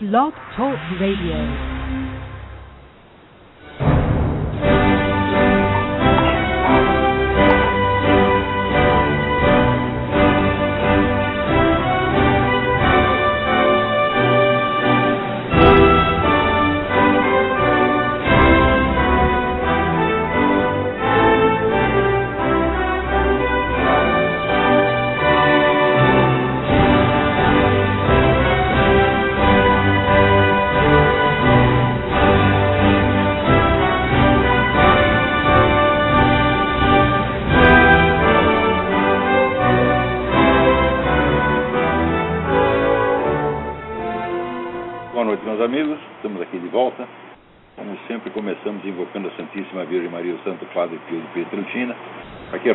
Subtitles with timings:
[0.00, 1.71] Blog Talk Radio.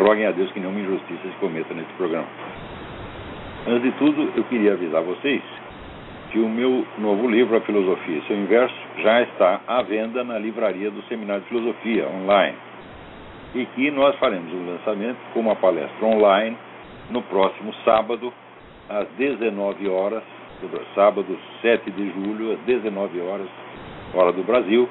[0.07, 2.27] Roguem a Deus que nenhuma injustiça se cometa nesse programa.
[3.67, 5.41] Antes de tudo, eu queria avisar vocês
[6.31, 10.39] que o meu novo livro, A Filosofia e seu Inverso, já está à venda na
[10.39, 12.55] livraria do Seminário de Filosofia, online.
[13.55, 16.55] E que nós faremos um lançamento com uma palestra online
[17.09, 18.31] no próximo sábado,
[18.89, 20.23] às 19 horas,
[20.95, 23.47] sábado 7 de julho, às 19 horas,
[24.13, 24.87] hora do Brasil,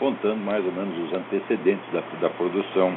[0.00, 2.92] contando mais ou menos os antecedentes da, da produção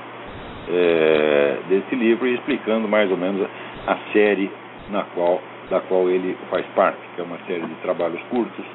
[0.70, 3.48] é, desse livro e explicando mais ou menos
[3.88, 4.50] a, a série
[4.90, 8.66] na qual, da qual ele faz parte, que é uma série de trabalhos curtos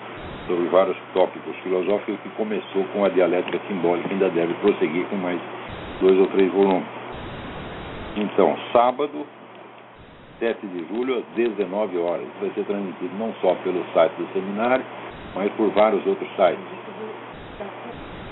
[0.47, 5.17] sobre vários tópicos filosóficos que começou com a dialética simbólica e ainda deve prosseguir com
[5.17, 5.41] mais
[6.01, 6.89] dois ou três volumes.
[8.17, 9.25] Então, sábado,
[10.41, 12.27] 7 de julho, às 19 horas.
[12.41, 14.85] Vai ser transmitido não só pelo site do seminário,
[15.35, 16.80] mas por vários outros sites.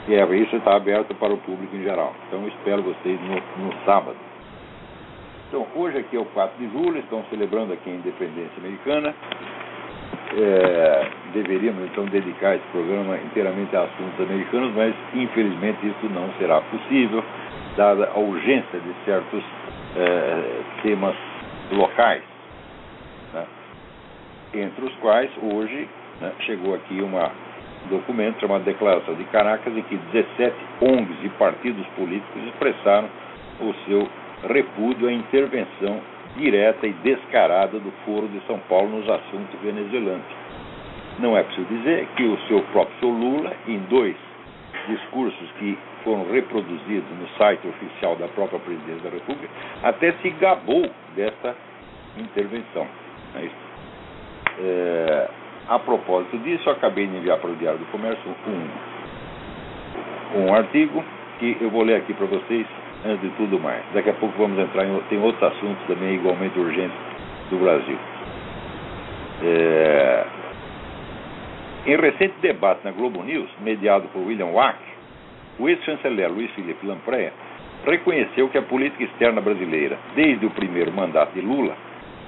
[0.08, 2.14] É, isso está aberto para o público em geral.
[2.26, 4.16] Então, espero vocês no, no sábado.
[5.48, 9.14] Então, hoje aqui é o 4 de julho, estão celebrando aqui a independência americana.
[10.36, 16.60] É, deveríamos então dedicar esse programa inteiramente a assuntos americanos, mas infelizmente isso não será
[16.60, 17.24] possível,
[17.76, 19.42] dada a urgência de certos
[19.96, 21.16] é, temas
[21.72, 22.22] locais,
[23.32, 23.46] né?
[24.54, 25.88] entre os quais hoje
[26.20, 27.47] né, chegou aqui uma, um
[27.88, 33.08] documento chamado Declaração de Caracas, em que 17 ONGs e partidos políticos expressaram
[33.60, 34.08] o seu
[34.48, 36.00] repúdio à intervenção
[36.36, 40.26] direta e descarada do Foro de São Paulo nos assuntos venezuelanos.
[41.18, 44.16] Não é preciso dizer que o seu próprio Lula, em dois
[44.86, 49.48] discursos que foram reproduzidos no site oficial da própria Presidência da República,
[49.82, 51.56] até se gabou dessa
[52.16, 52.86] intervenção.
[53.34, 53.68] É
[54.60, 55.28] é,
[55.68, 58.34] a propósito disso, acabei de enviar para o Diário do Comércio
[60.34, 61.04] um, um artigo
[61.38, 62.66] que eu vou ler aqui para vocês
[63.04, 63.82] antes de tudo mais.
[63.92, 66.96] Daqui a pouco vamos entrar em tem outros assuntos também igualmente urgentes
[67.50, 67.98] do Brasil.
[69.42, 70.24] É,
[71.86, 74.78] em recente debate na Globo News, mediado por William Wack,
[75.58, 77.32] o ex-chanceler Luiz Felipe Lampreia
[77.84, 81.76] reconheceu que a política externa brasileira, desde o primeiro mandato de Lula,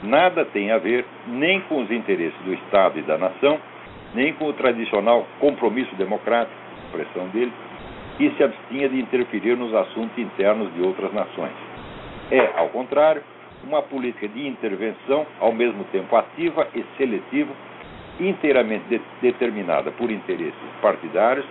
[0.03, 3.59] nada tem a ver nem com os interesses do Estado e da nação,
[4.15, 6.57] nem com o tradicional compromisso democrático,
[6.87, 7.53] expressão dele,
[8.17, 11.53] que se abstinha de interferir nos assuntos internos de outras nações.
[12.31, 13.23] É, ao contrário,
[13.65, 17.53] uma política de intervenção, ao mesmo tempo ativa e seletiva,
[18.19, 21.47] inteiramente de determinada por interesses partidários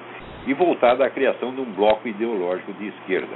[0.46, 3.36] e voltada à criação de um bloco ideológico de esquerda.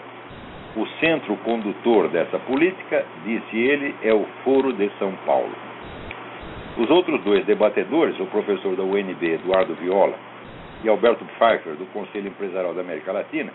[0.75, 5.53] O centro condutor dessa política, disse ele, é o Foro de São Paulo.
[6.78, 10.17] Os outros dois debatedores, o professor da UNB, Eduardo Viola,
[10.83, 13.51] e Alberto Pfeiffer, do Conselho Empresarial da América Latina,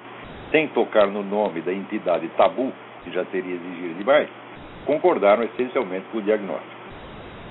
[0.53, 4.29] sem tocar no nome da entidade tabu, que já teria exigido demais,
[4.87, 6.79] concordaram essencialmente com o diagnóstico.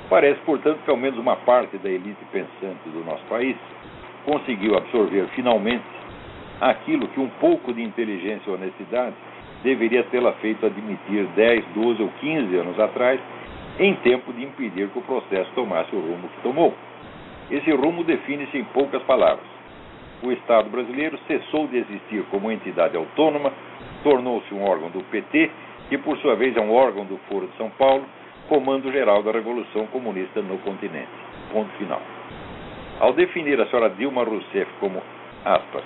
[0.09, 3.57] Parece, portanto, que ao menos uma parte da elite pensante do nosso país
[4.25, 5.83] conseguiu absorver finalmente
[6.61, 9.13] aquilo que um pouco de inteligência e honestidade
[9.63, 13.19] deveria tê-la feito admitir 10, 12 ou 15 anos atrás,
[13.79, 16.73] em tempo de impedir que o processo tomasse o rumo que tomou.
[17.49, 19.45] Esse rumo define-se em poucas palavras.
[20.21, 23.53] O Estado brasileiro cessou de existir como entidade autônoma,
[24.03, 25.51] tornou-se um órgão do PT,
[25.89, 28.03] que por sua vez é um órgão do Foro de São Paulo,
[28.49, 31.07] comando geral da Revolução Comunista no continente.
[31.51, 32.01] Ponto final.
[32.99, 35.01] Ao definir a senhora Dilma Rousseff como,
[35.45, 35.83] aspas,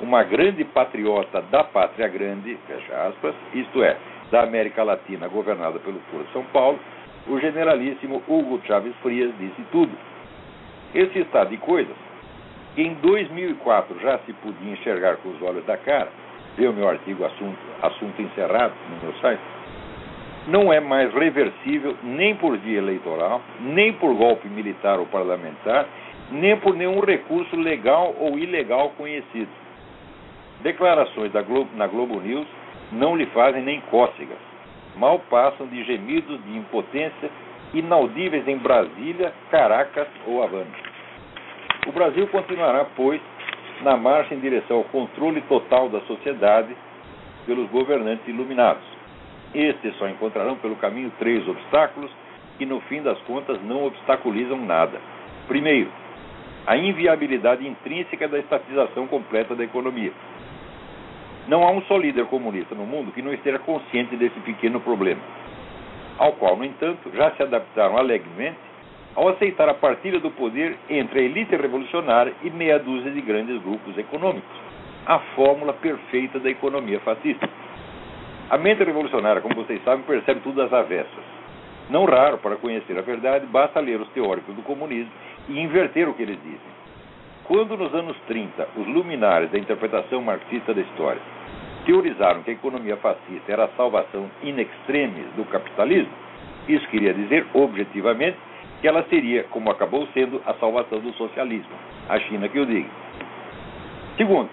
[0.00, 3.96] uma grande patriota da pátria grande, fecha aspas, isto é,
[4.30, 6.78] da América Latina governada pelo Foro de São Paulo,
[7.26, 9.92] o generalíssimo Hugo Chávez Frias disse tudo.
[10.94, 11.96] Esse estado de coisas,
[12.74, 16.08] que em 2004 já se podia enxergar com os olhos da cara,
[16.58, 19.40] o meu artigo assunto, assunto encerrado no meu site,
[20.46, 25.86] não é mais reversível nem por via eleitoral, nem por golpe militar ou parlamentar,
[26.30, 29.63] nem por nenhum recurso legal ou ilegal conhecido.
[30.64, 32.46] Declarações Globo, na Globo News
[32.90, 34.38] não lhe fazem nem cócegas.
[34.96, 37.30] Mal passam de gemidos de impotência
[37.74, 40.70] inaudíveis em Brasília, Caracas ou Havana.
[41.86, 43.20] O Brasil continuará, pois,
[43.82, 46.74] na marcha em direção ao controle total da sociedade
[47.44, 48.84] pelos governantes iluminados.
[49.54, 52.10] Estes só encontrarão pelo caminho três obstáculos
[52.56, 54.98] que, no fim das contas, não obstaculizam nada.
[55.46, 55.90] Primeiro,
[56.66, 60.12] a inviabilidade intrínseca da estatização completa da economia.
[61.46, 65.20] Não há um só líder comunista no mundo que não esteja consciente desse pequeno problema,
[66.18, 68.56] ao qual, no entanto, já se adaptaram alegremente
[69.14, 73.60] ao aceitar a partilha do poder entre a elite revolucionária e meia dúzia de grandes
[73.62, 74.56] grupos econômicos,
[75.06, 77.48] a fórmula perfeita da economia fascista.
[78.50, 81.24] A mente revolucionária, como vocês sabem, percebe tudo às avessas.
[81.90, 85.12] Não raro, para conhecer a verdade, basta ler os teóricos do comunismo
[85.48, 86.73] e inverter o que eles dizem.
[87.44, 91.20] Quando, nos anos 30, os luminares da interpretação marxista da história
[91.84, 96.12] teorizaram que a economia fascista era a salvação in extremis do capitalismo,
[96.66, 98.38] isso queria dizer, objetivamente,
[98.80, 101.72] que ela seria, como acabou sendo, a salvação do socialismo.
[102.08, 102.88] A China que o diga.
[104.16, 104.48] Segundo,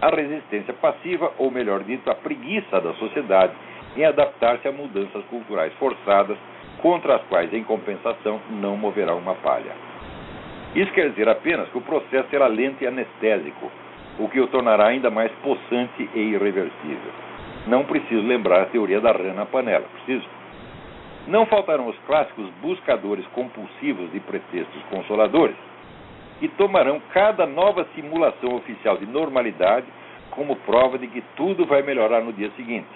[0.00, 3.52] a resistência passiva, ou melhor dito, a preguiça da sociedade
[3.96, 6.38] em adaptar-se a mudanças culturais forçadas,
[6.80, 9.87] contra as quais, em compensação, não moverá uma palha.
[10.74, 13.70] Isso quer dizer apenas que o processo será lento e anestésico,
[14.18, 17.12] o que o tornará ainda mais possante e irreversível.
[17.66, 20.26] Não preciso lembrar a teoria da rã na panela, preciso?
[21.26, 25.56] Não faltarão os clássicos buscadores compulsivos de pretextos consoladores,
[26.40, 29.86] que tomarão cada nova simulação oficial de normalidade
[30.30, 32.88] como prova de que tudo vai melhorar no dia seguinte.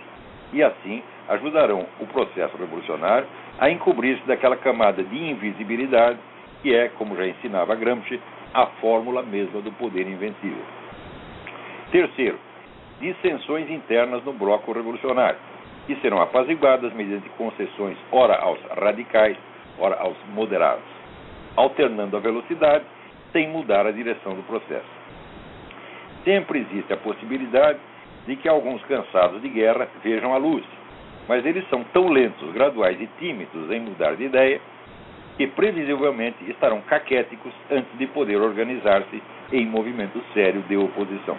[0.53, 3.27] E assim ajudarão o processo revolucionário
[3.59, 6.19] a encobrir-se daquela camada de invisibilidade
[6.63, 8.21] que é, como já ensinava Gramsci,
[8.55, 10.65] a fórmula mesma do poder invencível.
[11.91, 12.39] Terceiro,
[13.01, 15.39] dissensões internas no bloco revolucionário
[15.87, 19.37] que serão apaziguadas mediante concessões ora aos radicais,
[19.79, 20.85] ora aos moderados,
[21.57, 22.85] alternando a velocidade
[23.33, 25.03] sem mudar a direção do processo.
[26.25, 27.81] Sempre existe a possibilidade
[28.27, 30.65] de que alguns cansados de guerra vejam a luz,
[31.29, 34.61] mas eles são tão lentos, graduais e tímidos em mudar de ideia
[35.37, 41.37] que previsivelmente estarão caquéticos antes de poder organizar-se em movimento sério de oposição.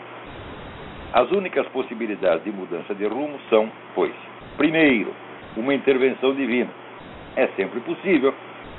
[1.13, 4.13] As únicas possibilidades de mudança de rumo são, pois,
[4.57, 5.13] Primeiro,
[5.57, 6.69] uma intervenção divina.
[7.35, 8.33] É sempre possível,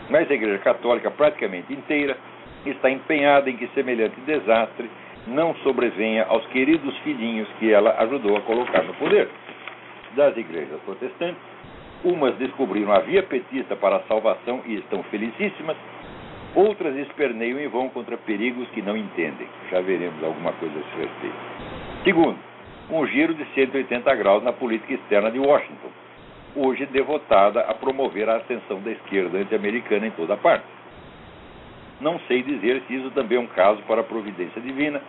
[0.09, 2.17] mas a Igreja Católica praticamente inteira
[2.65, 4.89] está empenhada em que semelhante desastre
[5.27, 9.29] não sobrevenha aos queridos filhinhos que ela ajudou a colocar no poder.
[10.15, 11.43] Das igrejas protestantes,
[12.05, 15.77] umas descobriram a via petista para a salvação e estão felicíssimas,
[16.55, 19.49] outras esperneiam e vão contra perigos que não entendem.
[19.71, 21.37] Já veremos alguma coisa a esse respeito.
[22.05, 22.39] Segundo,
[22.91, 25.89] um giro de 180 graus na política externa de Washington,
[26.55, 30.67] hoje devotada a promover a ascensão da esquerda anti-americana em toda parte.
[32.01, 35.01] Não sei dizer se isso também é um caso para a providência divina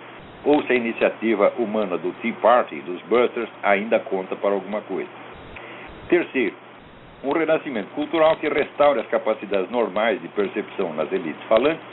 [0.46, 5.10] ou se a iniciativa humana do Tea Party, dos Busters, ainda conta para alguma coisa.
[6.08, 6.56] Terceiro,
[7.30, 11.84] um renascimento cultural que restaure as capacidades normais de percepção nas elites falantes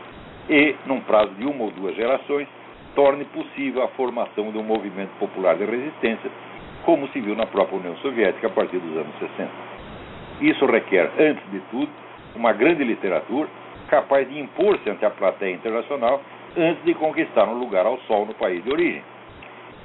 [0.49, 2.47] e, num prazo de uma ou duas gerações,
[2.95, 6.31] torne possível a formação de um movimento popular de resistência,
[6.85, 9.51] como se viu na própria União Soviética a partir dos anos 60.
[10.41, 11.89] Isso requer, antes de tudo,
[12.35, 13.49] uma grande literatura
[13.89, 16.21] capaz de impor-se ante a plateia internacional
[16.57, 19.03] antes de conquistar um lugar ao sol no país de origem.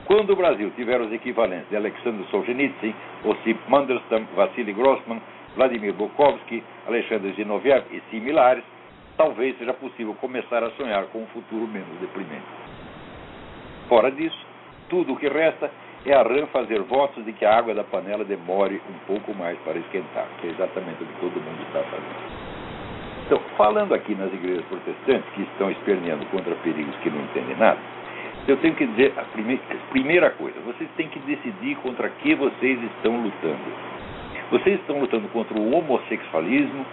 [0.05, 2.93] Quando o Brasil tiver os equivalentes de Alexandre Solzhenitsyn,
[3.25, 5.21] Osip Mandelstam, Vassili Grossman,
[5.57, 8.63] Vladimir Bukovsky, Alexandre Zinoviev e similares,
[9.17, 12.45] talvez seja possível começar a sonhar com um futuro menos deprimente.
[13.89, 14.45] Fora disso,
[14.87, 15.71] tudo o que resta
[16.05, 19.57] é a rã fazer votos de que a água da panela demore um pouco mais
[19.59, 22.47] para esquentar, que é exatamente o que todo mundo está fazendo.
[23.25, 27.79] Então, falando aqui nas igrejas protestantes que estão esperneando contra perigos que não entendem nada,
[28.47, 29.23] eu tenho que dizer a
[29.89, 34.06] primeira coisa: vocês têm que decidir contra que vocês estão lutando.
[34.49, 36.85] Vocês estão lutando contra o homossexualismo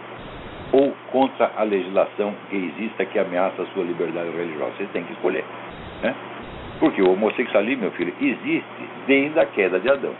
[0.73, 4.73] ou contra a legislação gaysista que ameaça a sua liberdade religiosa?
[4.77, 5.45] Vocês têm que escolher.
[6.03, 6.15] Né?
[6.81, 10.15] Porque o homossexualismo, meu filho, existe desde a queda de Adão.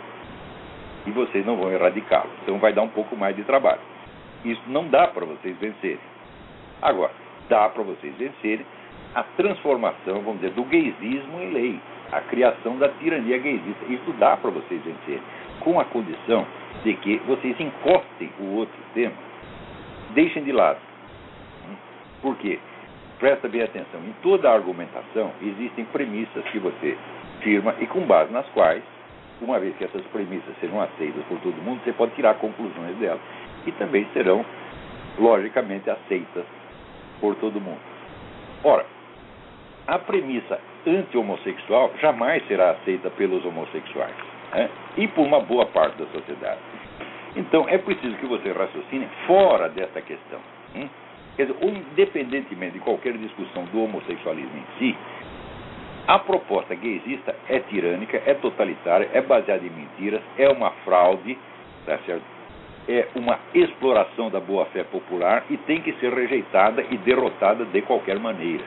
[1.05, 2.29] E vocês não vão erradicá-lo.
[2.43, 3.81] Então vai dar um pouco mais de trabalho.
[4.45, 5.99] Isso não dá para vocês vencerem.
[6.81, 7.11] Agora,
[7.49, 8.65] dá para vocês vencerem
[9.13, 11.79] a transformação, vamos dizer, do gaysismo em lei.
[12.11, 13.85] A criação da tirania gaysista.
[13.89, 15.21] Isso dá para vocês vencerem.
[15.59, 16.45] Com a condição
[16.83, 19.15] de que vocês encostem o outro tema.
[20.13, 20.79] Deixem de lado.
[22.21, 22.59] Por quê?
[23.19, 26.97] presta bem atenção, em toda argumentação existem premissas que você
[27.41, 28.83] firma e com base nas quais,
[29.41, 33.21] uma vez que essas premissas serão aceitas por todo mundo, você pode tirar conclusões delas
[33.65, 34.45] e também serão,
[35.17, 36.45] logicamente, aceitas
[37.19, 37.79] por todo mundo.
[38.63, 38.85] Ora,
[39.87, 44.69] a premissa anti-homossexual jamais será aceita pelos homossexuais né?
[44.97, 46.59] e por uma boa parte da sociedade.
[47.35, 50.39] Então, é preciso que você raciocine fora dessa questão.
[50.73, 50.89] Hein?
[51.35, 54.97] Quer dizer, independentemente de qualquer discussão do homossexualismo em si,
[56.07, 61.37] a proposta gaysista é tirânica, é totalitária, é baseada em mentiras, é uma fraude,
[61.85, 61.99] tá
[62.87, 68.19] é uma exploração da boa-fé popular e tem que ser rejeitada e derrotada de qualquer
[68.19, 68.63] maneira.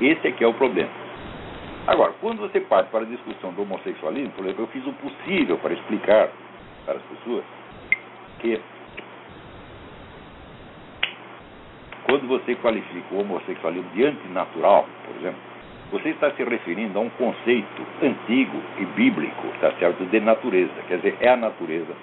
[0.00, 1.07] Esse é que é o problema.
[1.88, 5.56] Agora, quando você parte para a discussão do homossexualismo, por exemplo, eu fiz o possível
[5.56, 6.28] para explicar
[6.84, 7.42] para as pessoas
[8.40, 8.60] que
[12.04, 15.40] quando você qualifica o homossexualismo de antinatural, por exemplo,
[15.90, 20.74] você está se referindo a um conceito antigo e bíblico, está certo, de natureza.
[20.88, 21.94] Quer dizer, é a natureza,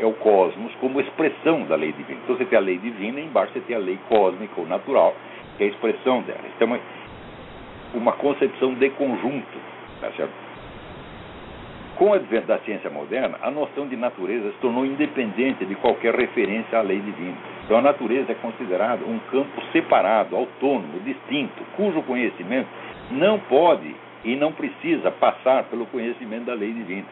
[0.00, 2.18] é o cosmos como expressão da lei divina.
[2.24, 5.14] Então você tem a lei divina e embaixo você tem a lei cósmica ou natural,
[5.58, 6.40] que é a expressão dela.
[6.56, 6.80] Então, é
[7.94, 9.58] uma concepção de conjunto,
[9.94, 10.46] está certo?
[11.96, 16.14] Com o advento da ciência moderna, a noção de natureza se tornou independente de qualquer
[16.14, 17.34] referência à lei divina.
[17.64, 22.68] Então, a natureza é considerada um campo separado, autônomo, distinto, cujo conhecimento
[23.10, 27.06] não pode e não precisa passar pelo conhecimento da lei divina.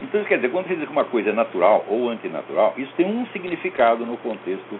[0.00, 2.92] Então, isso quer dizer, quando você diz que uma coisa é natural ou antinatural, isso
[2.96, 4.78] tem um significado no contexto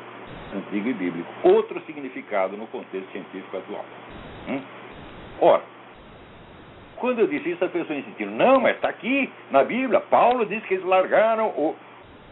[0.55, 3.85] antigo e bíblico, outro significado no contexto científico atual.
[4.49, 4.61] Hum?
[5.41, 5.63] Ora,
[6.97, 10.65] quando eu disse isso, as pessoas insistiram, não, mas está aqui na Bíblia, Paulo diz
[10.65, 11.77] que eles largaram o,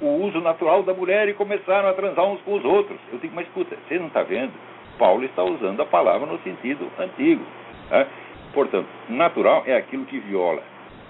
[0.00, 2.98] o uso natural da mulher e começaram a transar uns com os outros.
[3.12, 4.52] Eu digo, mas escuta, você não está vendo?
[4.98, 7.44] Paulo está usando a palavra no sentido antigo.
[7.90, 8.06] Tá?
[8.52, 10.62] Portanto, natural é aquilo que viola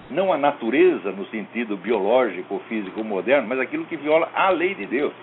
[0.09, 4.85] não a natureza no sentido biológico, físico, moderno, mas aquilo que viola a lei de
[4.85, 5.13] Deus.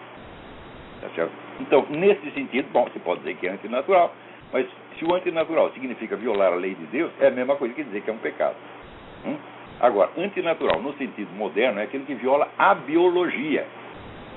[1.00, 1.28] Tá?
[1.60, 4.14] Então, nesse sentido, bom, você pode dizer que é antinatural,
[4.52, 4.66] mas
[4.98, 8.02] se o antinatural significa violar a lei de Deus, é a mesma coisa que dizer
[8.02, 8.56] que é um pecado.
[9.24, 9.36] Hum?
[9.80, 13.66] Agora, antinatural no sentido moderno é aquilo que viola a biologia.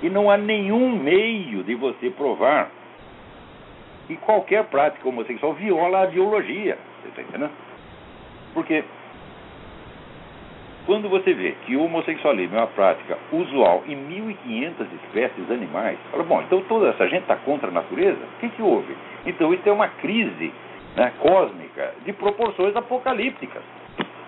[0.02, 2.70] E não há nenhum meio de você provar
[4.08, 6.78] que qualquer prática homossexual viola a biologia.
[7.02, 7.52] Você está entendendo?
[8.54, 8.84] Porque
[10.86, 16.24] quando você vê que o homossexualismo é uma prática usual em 1.500 espécies animais, fala,
[16.24, 18.20] bom, então toda essa gente está contra a natureza?
[18.36, 18.96] O que, que houve?
[19.26, 20.52] Então isso é uma crise
[20.96, 23.62] né, cósmica de proporções apocalípticas.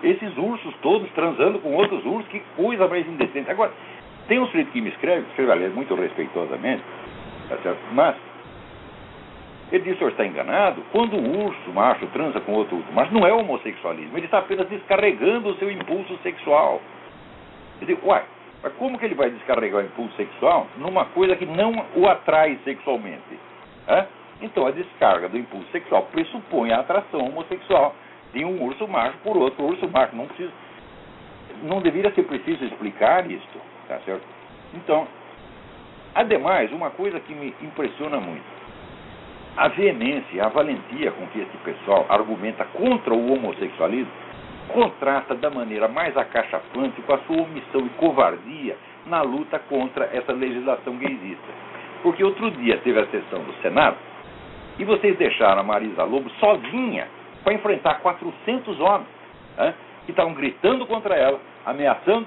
[0.02, 3.50] Esses ursos todos transando com outros ursos, que coisa mais indecente.
[3.50, 3.72] Agora,
[4.28, 6.82] tem um sujeito que me escreve, escreve, aliás, muito respeitosamente,
[7.48, 7.80] tá certo?
[7.92, 8.14] mas
[9.70, 10.82] ele diz, o senhor está enganado?
[10.92, 14.66] Quando o urso macho transa com outro urso macho, não é homossexualismo, ele está apenas
[14.68, 16.80] descarregando o seu impulso sexual.
[17.80, 18.24] Eu digo, uai,
[18.62, 22.58] mas como que ele vai descarregar o impulso sexual numa coisa que não o atrai
[22.64, 23.38] sexualmente?
[23.86, 24.06] É?
[24.40, 27.94] Então a descarga do impulso sexual pressupõe a atração homossexual
[28.32, 30.14] de um urso macho por outro urso macho.
[30.14, 30.52] Não precisa,
[31.62, 34.22] não deveria ser preciso explicar isto, tá certo?
[34.74, 35.06] Então,
[36.14, 38.44] ademais, uma coisa que me impressiona muito,
[39.56, 44.12] a veemência, a valentia com que esse pessoal argumenta contra o homossexualismo
[44.68, 48.76] contrasta da maneira mais acachapante com a sua omissão e covardia
[49.06, 51.48] na luta contra essa legislação gaysista.
[52.02, 53.96] Porque outro dia teve a sessão do Senado
[54.78, 57.08] e vocês deixaram a Marisa Lobo sozinha
[57.42, 59.08] para enfrentar 400 homens
[59.56, 62.26] né, que estavam gritando contra ela, ameaçando,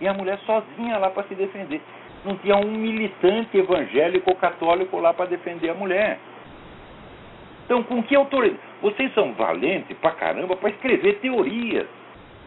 [0.00, 1.80] e a mulher sozinha lá para se defender.
[2.24, 6.18] Não tinha um militante evangélico ou católico lá para defender a mulher.
[7.64, 8.60] Então, com que autoridade?
[8.82, 11.86] Vocês são valentes pra caramba para escrever teorias.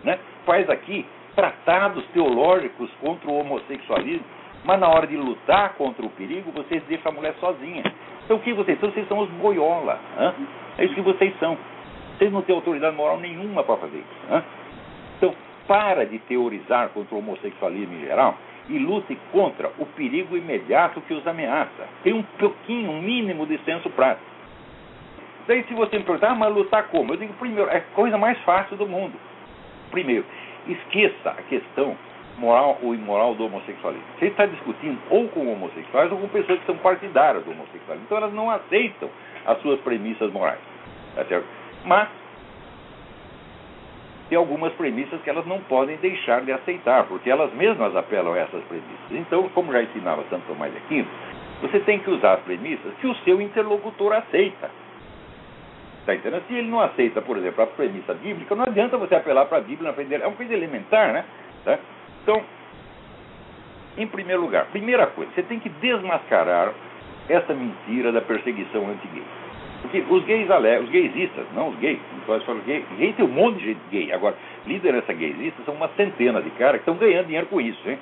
[0.04, 0.20] Né?
[0.46, 1.06] Faz aqui
[1.36, 4.26] tratados teológicos contra o homossexualismo,
[4.64, 7.84] mas na hora de lutar contra o perigo, vocês deixam a mulher sozinha.
[8.30, 8.92] Então, o que vocês são?
[8.92, 10.00] Vocês são os boiola.
[10.20, 10.48] Hein?
[10.78, 11.58] É isso que vocês são.
[12.16, 14.32] Vocês não têm autoridade moral nenhuma para fazer isso.
[14.32, 14.44] Hein?
[15.18, 15.34] Então,
[15.68, 18.38] para de teorizar contra o homossexualismo em geral
[18.70, 21.88] e lute contra o perigo imediato que os ameaça.
[22.04, 24.30] Tem um pouquinho, um mínimo de senso prático.
[25.48, 27.12] Daí se você me perguntar, ah, mas lutar como?
[27.12, 29.14] Eu digo, primeiro, é a coisa mais fácil do mundo.
[29.90, 30.24] Primeiro,
[30.68, 31.98] esqueça a questão
[32.40, 34.06] moral ou imoral do homossexualismo.
[34.18, 38.06] Você está discutindo ou com homossexuais ou com pessoas que são partidárias do homossexualismo.
[38.06, 39.10] Então elas não aceitam
[39.46, 40.60] as suas premissas morais.
[41.16, 41.46] Tá certo?
[41.86, 42.08] Mas
[44.30, 48.38] tem algumas premissas que elas não podem deixar de aceitar, porque elas mesmas apelam a
[48.38, 49.12] essas premissas.
[49.12, 51.08] Então, como já ensinava Santo Tomás de Aquino,
[51.62, 54.70] você tem que usar as premissas que o seu interlocutor aceita.
[56.02, 56.44] Está entendendo?
[56.48, 59.62] Se ele não aceita, por exemplo, a premissa bíblica, não adianta você apelar para a
[59.62, 60.24] Bíblia na frente dele.
[60.24, 61.26] É uma coisa elementar, né?
[61.66, 61.80] Tá?
[62.24, 62.44] Então,
[63.98, 66.74] em primeiro lugar, primeira coisa, você tem que desmascarar
[67.28, 69.24] essa mentira da perseguição anti-gay.
[69.82, 73.30] Porque os gays alegam, os gaysistas, não os gays, então falam gay, gay tem um
[73.30, 74.12] monte de gente gay.
[74.12, 74.36] Agora,
[74.66, 77.98] liderança gaysista são uma centena de caras que estão ganhando dinheiro com isso, hein?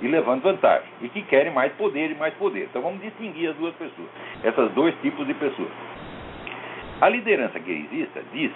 [0.00, 0.88] E levando vantagem.
[1.00, 2.64] E que querem mais poder e mais poder.
[2.70, 4.08] Então vamos distinguir as duas pessoas,
[4.42, 5.70] essas dois tipos de pessoas.
[7.00, 8.52] A liderança gaysista diz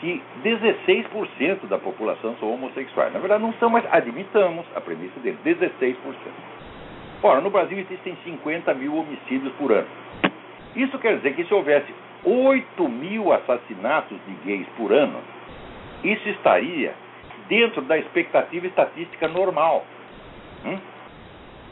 [0.00, 3.12] que 16% da população são homossexuais.
[3.12, 5.96] Na verdade, não são, mas admitamos a premissa dele, 16%.
[7.22, 9.88] Ora, no Brasil existem 50 mil homicídios por ano.
[10.74, 11.92] Isso quer dizer que se houvesse
[12.24, 15.18] 8 mil assassinatos de gays por ano,
[16.04, 16.94] isso estaria
[17.48, 19.84] dentro da expectativa estatística normal.
[20.64, 20.78] Hum?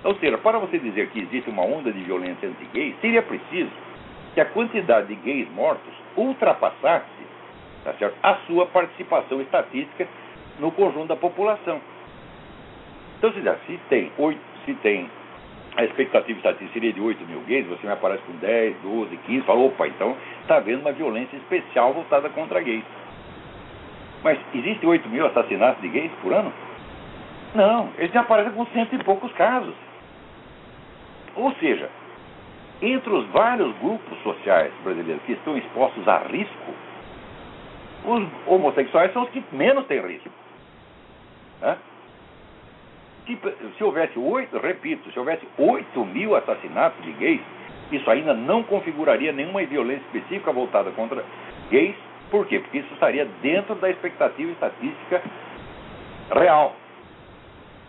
[0.04, 3.70] Ou seja, para você dizer que existe uma onda de violência anti-gays, seria preciso
[4.34, 7.24] que a quantidade de gays mortos ultrapassasse
[7.84, 8.16] tá certo?
[8.22, 10.08] a sua participação estatística
[10.58, 11.80] no conjunto da população.
[13.18, 15.08] Então, se tem, 8, se tem
[15.76, 19.46] a expectativa estatística seria de 8 mil gays, você me aparece com 10, 12, 15,
[19.46, 22.84] fala, opa, então está havendo uma violência especial voltada contra gays.
[24.22, 26.52] Mas existe 8 mil assassinatos de gays por ano?
[27.54, 29.74] Não, eles aparecem com cento e poucos casos.
[31.36, 31.88] Ou seja,
[32.80, 36.72] entre os vários grupos sociais brasileiros que estão expostos a risco,
[38.04, 40.28] os homossexuais são os que menos têm risco.
[41.60, 41.78] Né?
[43.26, 43.38] Se,
[43.76, 47.40] se houvesse oito, repito, se houvesse oito mil assassinatos de gays,
[47.90, 51.24] isso ainda não configuraria nenhuma violência específica voltada contra
[51.70, 51.96] gays.
[52.30, 52.58] Por quê?
[52.58, 55.22] Porque isso estaria dentro da expectativa estatística
[56.34, 56.76] real.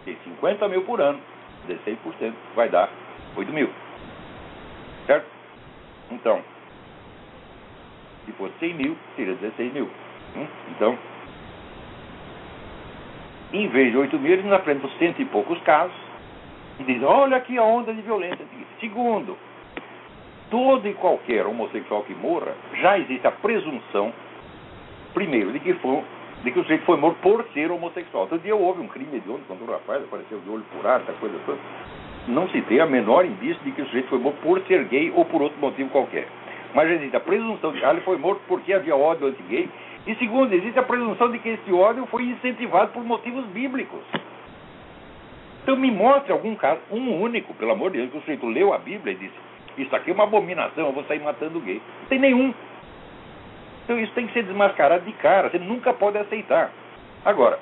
[0.05, 1.19] De 50 mil por ano,
[1.67, 2.89] 16% vai dar
[3.35, 3.69] 8 mil.
[5.07, 5.25] Certo?
[6.11, 6.41] Então,
[8.25, 9.89] se fosse 100 mil, seria 16 mil.
[10.37, 10.47] Hum?
[10.71, 10.97] Então,
[13.53, 15.95] em vez de 8 mil, eles nos apresentam cento e poucos casos
[16.79, 18.45] e dizem, olha aqui a onda de violência.
[18.79, 19.37] Segundo,
[20.49, 24.11] todo e qualquer homossexual que morra, já existe a presunção,
[25.13, 26.03] primeiro, de que, foi,
[26.43, 28.23] de que o sujeito foi morto por ser homossexual.
[28.23, 31.13] Outro dia houve um crime de olho quando o rapaz apareceu de olho furado, essa
[31.13, 31.59] coisa toda.
[32.27, 35.13] Não se tem a menor indício de que o sujeito foi morto por ser gay
[35.15, 36.27] ou por outro motivo qualquer.
[36.73, 39.69] Mas existe a presunção de que ah, ele foi morto porque havia ódio anti-gay
[40.07, 44.01] e segundo, existe a presunção de que esse ódio foi incentivado por motivos bíblicos.
[45.63, 48.71] Então me mostre algum caso, um único, pelo amor de Deus, que o sujeito leu
[48.71, 49.33] a Bíblia e disse,
[49.77, 51.81] isso aqui é uma abominação, eu vou sair matando gay.
[52.01, 52.53] Não tem nenhum.
[53.83, 56.71] Então isso tem que ser desmascarado de cara, você nunca pode aceitar.
[57.23, 57.59] Agora,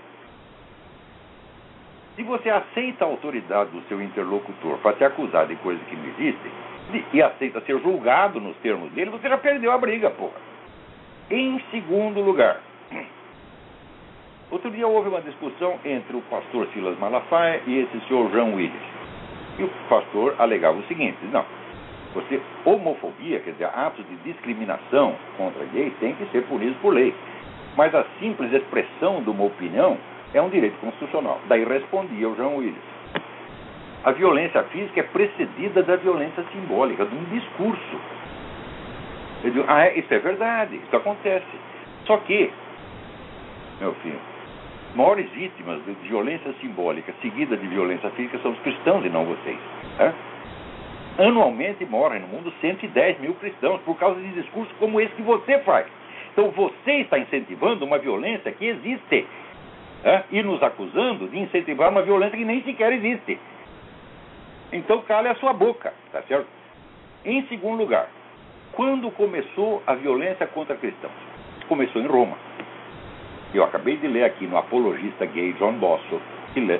[2.16, 6.06] se você aceita a autoridade do seu interlocutor para te acusar de coisas que não
[6.10, 6.52] existem,
[7.14, 10.53] e aceita ser julgado nos termos dele, você já perdeu a briga, porra.
[11.36, 12.62] Em segundo lugar,
[14.52, 18.84] outro dia houve uma discussão entre o pastor Silas Malafaia e esse senhor João Willis.
[19.58, 21.44] E o pastor alegava o seguinte: não,
[22.14, 27.12] você, homofobia, quer dizer, atos de discriminação contra gays, tem que ser punidos por lei.
[27.76, 29.98] Mas a simples expressão de uma opinião
[30.36, 31.42] é um direito constitucional.
[31.48, 32.78] Daí respondia o João Willis.
[34.04, 38.00] A violência física é precedida da violência simbólica, de um discurso.
[39.44, 41.46] Eu digo, ah, é, isso é verdade, isso acontece.
[42.06, 42.50] Só que,
[43.80, 44.20] meu filho,
[44.96, 49.58] maiores vítimas de violência simbólica seguida de violência física são os cristãos e não vocês.
[49.98, 50.14] Né?
[51.18, 55.60] Anualmente morrem no mundo 110 mil cristãos por causa de discursos como esse que você
[55.60, 55.88] faz.
[56.32, 59.28] Então você está incentivando uma violência que existe
[60.04, 60.24] né?
[60.32, 63.38] e nos acusando de incentivar uma violência que nem sequer existe.
[64.72, 66.48] Então cale a sua boca, tá certo?
[67.26, 68.08] Em segundo lugar,
[68.74, 71.14] quando começou a violência contra cristãos?
[71.68, 72.38] Começou em Roma.
[73.54, 76.20] Eu acabei de ler aqui no apologista gay John Bosso,
[76.54, 76.80] que lê,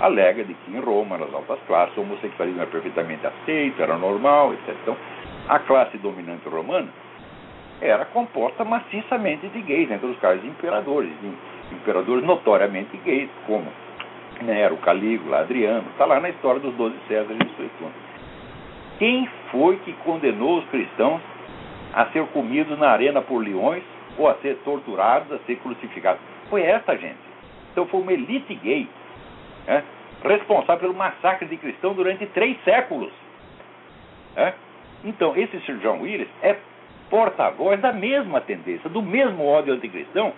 [0.00, 4.52] alega de que em Roma, nas altas classes, o homossexualismo era perfeitamente aceito, era normal,
[4.54, 4.76] etc.
[4.82, 4.96] Então,
[5.48, 6.88] a classe dominante romana
[7.80, 11.10] era composta maciçamente de gays, entre os caras imperadores,
[11.72, 13.66] imperadores notoriamente gays, como
[14.42, 17.94] Nero, Calígula, Adriano, está lá na história dos doze Césares e Suetônio.
[18.98, 21.20] Quem foi que condenou os cristãos
[21.92, 23.82] a ser comidos na arena por leões
[24.18, 26.20] ou a ser torturados, a ser crucificados.
[26.48, 27.18] Foi essa gente.
[27.72, 28.88] Então foi uma elite gay
[29.66, 29.82] né,
[30.22, 33.12] responsável pelo massacre de cristãos durante três séculos.
[34.36, 34.54] Né?
[35.04, 36.56] Então, esse Sir John Willis é
[37.10, 40.32] porta-voz da mesma tendência, do mesmo ódio anticristão,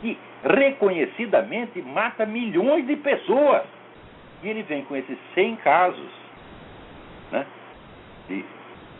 [0.00, 3.62] que reconhecidamente mata milhões de pessoas.
[4.42, 6.10] E ele vem com esses 100 casos
[7.30, 7.46] né,
[8.28, 8.44] de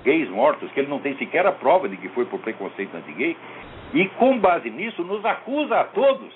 [0.04, 3.36] gays mortos, que ele não tem sequer a prova de que foi por preconceito anti-gay,
[3.94, 6.32] e com base nisso nos acusa a todos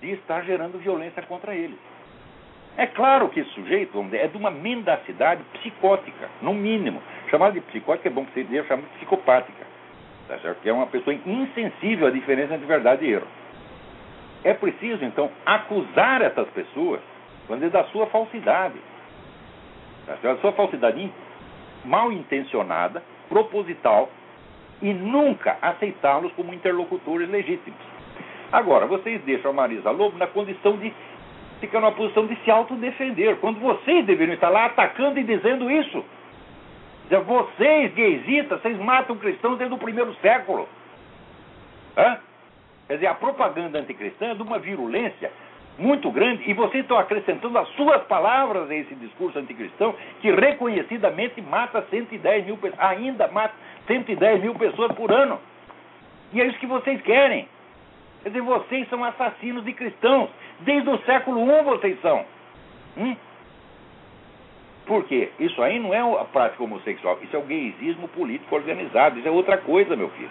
[0.00, 1.78] de estar gerando violência contra eles.
[2.76, 7.00] É claro que esse sujeito vamos dizer, é de uma mendacidade psicótica, no mínimo.
[7.30, 9.64] Chamar de psicótica é bom que você dizer, chamar de psicopática.
[10.26, 10.60] Tá certo?
[10.60, 13.26] Que é uma pessoa insensível à diferença entre verdade e erro.
[14.42, 17.00] É preciso, então, acusar essas pessoas
[17.48, 18.78] dizer, da sua falsidade.
[20.06, 20.36] Tá certo?
[20.36, 21.10] Da sua falsidade
[21.84, 24.10] mal intencionada, proposital,
[24.82, 27.80] e nunca aceitá-los como interlocutores legítimos.
[28.52, 30.92] Agora, vocês deixam a Marisa Lobo na condição de
[31.60, 36.04] ficar numa posição de se autodefender, quando vocês deveriam estar lá atacando e dizendo isso.
[37.26, 40.68] Vocês, gaysistas, vocês matam cristãos desde o primeiro século.
[41.96, 42.18] Hã?
[42.88, 45.30] Quer dizer, a propaganda anticristã é de uma virulência
[45.78, 51.40] muito grande e vocês estão acrescentando as suas palavras a esse discurso anticristão que reconhecidamente
[51.42, 53.54] mata 110 mil pessoas, ainda mata
[53.86, 55.38] 110 mil pessoas por ano.
[56.32, 57.48] E é isso que vocês querem.
[58.22, 60.30] Quer dizer, vocês são assassinos de cristãos.
[60.60, 62.24] Desde o século I vocês são.
[62.96, 63.16] Hum?
[64.86, 65.30] Por quê?
[65.38, 69.30] Isso aí não é a prática homossexual, isso é o gaysismo político organizado, isso é
[69.30, 70.30] outra coisa, meu filho.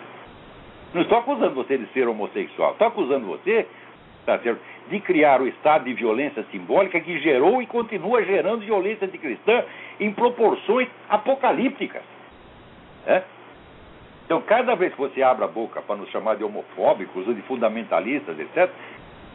[0.94, 3.68] Não estou acusando você de ser homossexual, estou acusando você
[4.26, 4.60] tá certo,
[4.90, 9.64] de criar o estado de violência simbólica que gerou e continua gerando violência anticristã
[10.00, 12.02] em proporções apocalípticas.
[13.06, 13.24] É?
[14.26, 17.42] Então, cada vez que você abre a boca para nos chamar de homofóbicos ou de
[17.44, 18.70] fundamentalistas, etc.,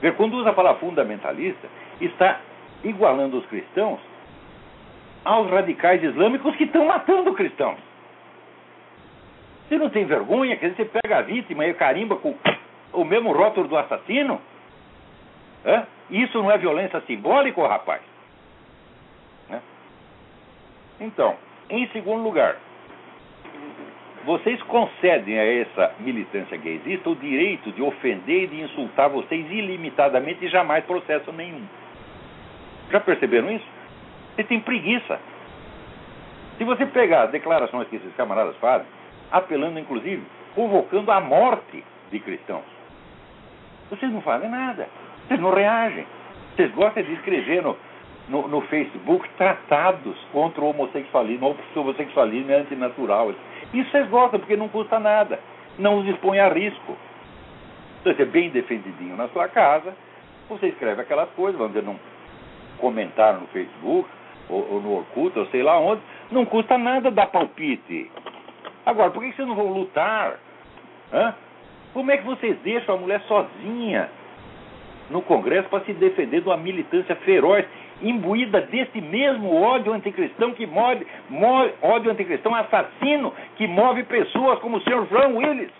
[0.00, 1.68] ver quando usa a palavra fundamentalista,
[2.00, 2.40] está
[2.82, 4.00] igualando os cristãos
[5.24, 7.78] aos radicais islâmicos que estão matando cristãos.
[9.68, 10.56] Você não tem vergonha?
[10.56, 12.34] Quer dizer, você pega a vítima e carimba com
[12.92, 14.40] o mesmo rótulo do assassino?
[15.64, 15.82] É?
[16.10, 18.00] Isso não é violência simbólica, rapaz?
[19.50, 19.58] É?
[21.00, 21.36] Então,
[21.68, 22.56] em segundo lugar,
[24.24, 30.44] vocês concedem a essa militância gaysista o direito de ofender e de insultar vocês ilimitadamente
[30.44, 31.64] e jamais processo nenhum.
[32.90, 33.66] Já perceberam isso?
[34.34, 35.18] Você tem preguiça.
[36.56, 38.86] Se você pegar as declarações que esses camaradas fazem,
[39.30, 40.22] apelando inclusive,
[40.54, 42.64] convocando a morte de cristãos,
[43.90, 44.88] vocês não fazem nada.
[45.28, 46.06] Vocês não reagem.
[46.56, 47.76] Vocês gostam de escrever no,
[48.28, 53.32] no, no Facebook tratados contra o homossexualismo, ou o homossexualismo é antinatural.
[53.72, 55.38] Isso vocês gostam, porque não custa nada.
[55.78, 56.96] Não os expõe a risco.
[58.00, 59.94] Então, você é bem defendidinho na sua casa,
[60.48, 61.98] você escreve aquelas coisas, vamos dizer, num
[62.78, 64.08] comentário no Facebook,
[64.48, 68.10] ou, ou no Orkut, ou sei lá onde, não custa nada dar palpite.
[68.86, 70.38] Agora, por que vocês não vão lutar?
[71.12, 71.34] Hã?
[71.92, 74.08] Como é que vocês deixam a mulher sozinha
[75.10, 77.64] no Congresso para se defender de uma militância feroz
[78.02, 84.76] imbuída desse mesmo ódio anticristão que move, move ódio anticristão assassino que move pessoas como
[84.76, 85.70] o senhor João Willis.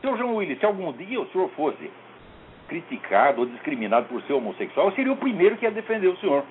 [0.00, 1.90] Senhor João Willis, se algum dia o senhor fosse
[2.68, 6.44] criticado ou discriminado por ser homossexual, eu seria o primeiro que ia defender o senhor.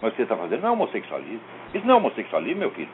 [0.00, 1.40] Mas você está fazendo não é homossexualismo.
[1.74, 2.88] Isso não é homossexualismo, meu filho.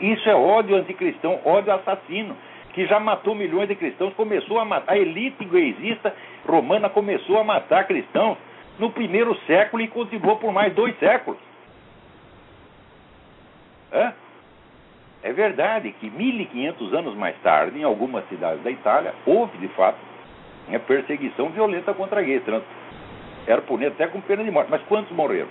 [0.00, 2.36] Isso é ódio anticristão, ódio assassino
[2.74, 6.14] que já matou milhões de cristãos, começou a matar, a elite gaysista
[6.46, 8.36] romana começou a matar cristãos
[8.78, 11.38] no primeiro século e continuou por mais dois séculos.
[13.92, 14.12] É,
[15.32, 19.98] verdade que 1500 anos mais tarde, em algumas cidades da Itália, houve de fato
[20.68, 22.42] uma perseguição violenta contra gays.
[23.46, 24.70] Era punido até com pena de morte.
[24.70, 25.48] Mas quantos morreram?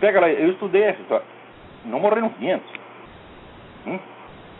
[0.00, 1.26] Pega lá, eu estudei essa história.
[1.84, 2.66] Não morreram 500.
[3.86, 3.98] Hum?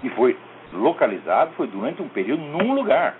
[0.03, 0.37] E foi
[0.77, 3.17] localizado, foi durante um período num lugar.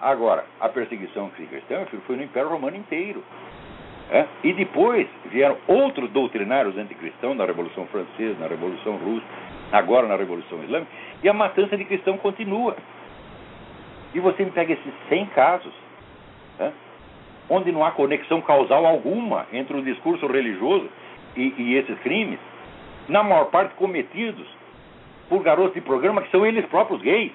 [0.00, 3.22] Agora, a perseguição cristã foi no Império Romano inteiro.
[4.10, 4.24] É?
[4.42, 9.26] E depois vieram outros doutrinários anticristãos na Revolução Francesa, na Revolução Russa,
[9.70, 10.90] agora na Revolução Islâmica,
[11.22, 12.74] e a matança de cristão continua.
[14.14, 15.72] E você me pega esses 100 casos,
[16.58, 16.70] é?
[17.50, 20.88] onde não há conexão causal alguma entre o discurso religioso
[21.36, 22.38] e, e esses crimes,
[23.08, 24.46] na maior parte cometidos
[25.28, 27.32] por garotos de programa que são eles próprios gays.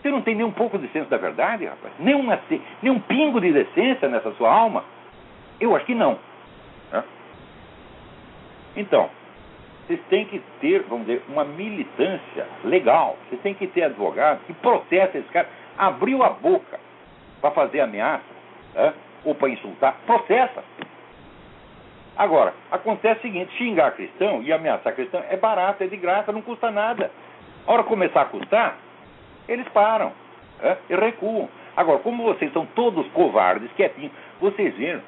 [0.00, 1.92] Você não tem nem um pouco de senso da verdade, rapaz?
[1.98, 2.38] Nem, uma,
[2.82, 4.84] nem um pingo de decência nessa sua alma?
[5.60, 6.18] Eu acho que não.
[8.76, 9.10] Então,
[9.86, 13.16] vocês têm que ter, vamos dizer, uma militância legal.
[13.28, 15.48] Vocês têm que ter advogado que processa esse cara.
[15.76, 16.78] Abriu a boca
[17.40, 18.22] para fazer ameaça
[19.24, 20.62] ou para insultar, processa.
[22.20, 26.42] Agora, acontece o seguinte: xingar cristão e ameaçar cristão é barato, é de graça, não
[26.42, 27.10] custa nada.
[27.66, 28.76] A hora começar a custar,
[29.48, 30.12] eles param
[30.62, 31.48] é, e recuam.
[31.74, 35.00] Agora, como vocês são todos covardes, quietinhos, vocês viram,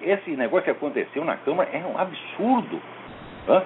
[0.00, 2.80] esse negócio que aconteceu na Câmara é um absurdo.
[3.46, 3.62] Hã?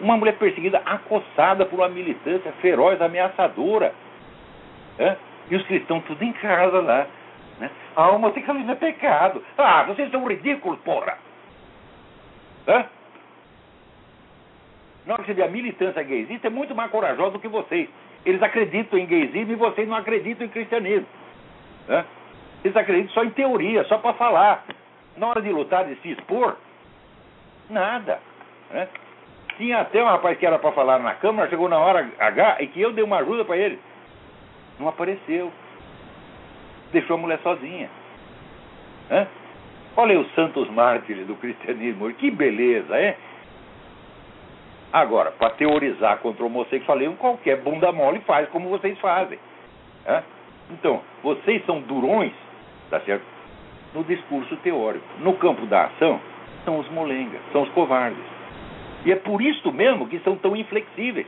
[0.00, 3.94] Uma mulher perseguida, acossada por uma militância feroz, ameaçadora.
[4.98, 5.16] Hã?
[5.48, 7.06] E os cristãos tudo em casa lá.
[7.60, 7.70] Né?
[7.94, 9.44] A homossexualismo é pecado.
[9.56, 11.25] Ah, vocês são ridículos, porra!
[12.66, 12.86] Hã?
[15.06, 17.88] Na hora que você vê a militância gaysista, é muito mais corajosa do que vocês.
[18.24, 21.06] Eles acreditam em gaysismo e vocês não acreditam em cristianismo.
[21.88, 22.04] Hã?
[22.64, 24.64] Eles acreditam só em teoria, só para falar.
[25.16, 26.56] Na hora de lutar, de se expor,
[27.70, 28.18] nada.
[28.70, 28.88] Né?
[29.56, 32.66] Tinha até um rapaz que era para falar na Câmara, chegou na hora H e
[32.66, 33.78] que eu dei uma ajuda para ele.
[34.78, 35.50] Não apareceu.
[36.92, 37.88] Deixou a mulher sozinha.
[39.10, 39.26] Hã?
[39.96, 42.12] Olha aí os santos mártires do cristianismo.
[42.14, 43.16] Que beleza, é?
[44.92, 49.38] Agora, para teorizar contra o homossexualismo, qualquer bunda mole faz como vocês fazem.
[50.06, 50.22] Hã?
[50.70, 52.32] Então, vocês são durões,
[52.90, 53.24] tá certo?
[53.94, 55.04] No discurso teórico.
[55.20, 56.20] No campo da ação,
[56.64, 58.22] são os molengas, são os covardes.
[59.04, 61.26] E é por isso mesmo que são tão inflexíveis.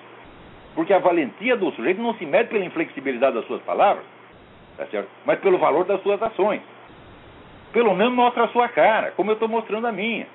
[0.74, 4.04] Porque a valentia do sujeito não se mede pela inflexibilidade das suas palavras,
[4.76, 5.08] tá certo?
[5.24, 6.60] mas pelo valor das suas ações.
[7.72, 10.26] Pelo menos mostra a sua cara, como eu estou mostrando a minha.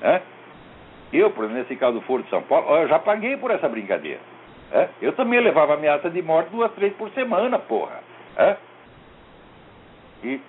[0.00, 0.20] É?
[1.12, 3.68] Eu, por exemplo, nesse caso do Foro de São Paulo, eu já paguei por essa
[3.68, 4.20] brincadeira.
[4.72, 4.88] É?
[5.02, 8.00] Eu também levava ameaça de morte duas, três por semana, porra.
[8.36, 8.56] É?
[10.24, 10.40] E.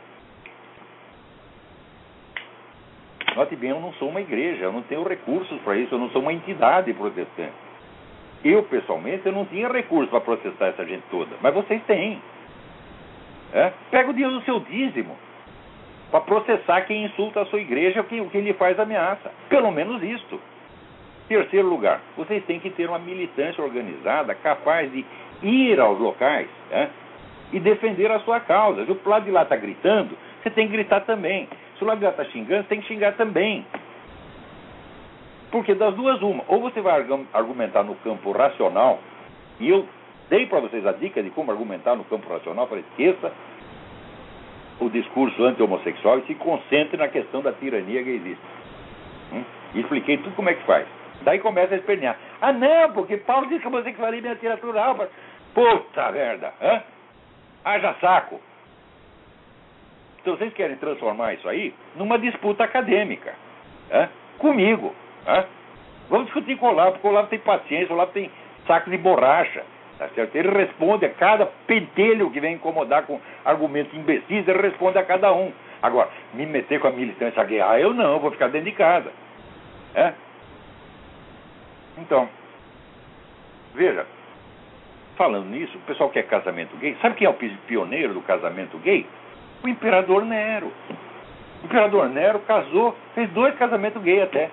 [3.35, 6.09] Note bem, eu não sou uma igreja, eu não tenho recursos para isso, eu não
[6.11, 7.51] sou uma entidade protestante.
[8.45, 12.21] Eu, pessoalmente, eu não tinha recursos para processar essa gente toda, mas vocês têm.
[13.51, 13.73] É?
[13.89, 15.17] Pega o dinheiro do seu dízimo
[16.13, 19.31] para processar quem insulta a sua igreja quem, quem lhe faz ameaça.
[19.49, 20.39] Pelo menos isto.
[21.27, 25.03] Terceiro lugar, vocês têm que ter uma militância organizada capaz de
[25.41, 26.91] ir aos locais né,
[27.51, 28.85] e defender a sua causa.
[28.85, 31.49] Se o lado de lá está gritando, você tem que gritar também.
[31.79, 33.65] Se o lado de lá está xingando, você tem que xingar também.
[35.49, 36.43] Porque das duas, uma.
[36.47, 38.99] Ou você vai argumentar no campo racional,
[39.59, 39.87] e eu
[40.29, 43.31] dei para vocês a dica de como argumentar no campo racional, para esqueça
[44.79, 48.43] o discurso anti-homossexual e se concentre na questão da tirania gaysista.
[49.31, 49.43] Hum?
[49.75, 50.87] E expliquei tudo como é que faz.
[51.21, 52.17] Daí começa a espernear.
[52.41, 54.95] Ah, não, porque Paulo disse que o homossexualismo é antinatural.
[54.97, 55.09] Mas...
[55.53, 56.53] Puta merda!
[56.61, 56.81] Hã?
[57.63, 58.41] Haja saco!
[60.21, 63.33] Então vocês querem transformar isso aí numa disputa acadêmica.
[63.91, 64.09] Hã?
[64.37, 64.93] Comigo.
[65.27, 65.45] Hã?
[66.09, 68.29] Vamos discutir com o Olavo, porque o Olavo tem paciência, o Olavo tem
[68.67, 69.63] saco de borracha.
[70.03, 70.35] Tá certo?
[70.35, 75.31] Ele responde a cada pentelho que vem incomodar com argumentos imbecis, ele responde a cada
[75.31, 75.49] um.
[75.81, 79.09] Agora, me meter com a militância ah, eu não, vou ficar dentro de casa.
[79.95, 80.11] É?
[81.99, 82.27] Então,
[83.73, 84.05] veja,
[85.15, 86.97] falando nisso, o pessoal quer casamento gay.
[87.01, 89.05] Sabe quem é o pioneiro do casamento gay?
[89.63, 90.69] O imperador Nero.
[91.61, 94.49] O imperador Nero casou, fez dois casamentos gay até.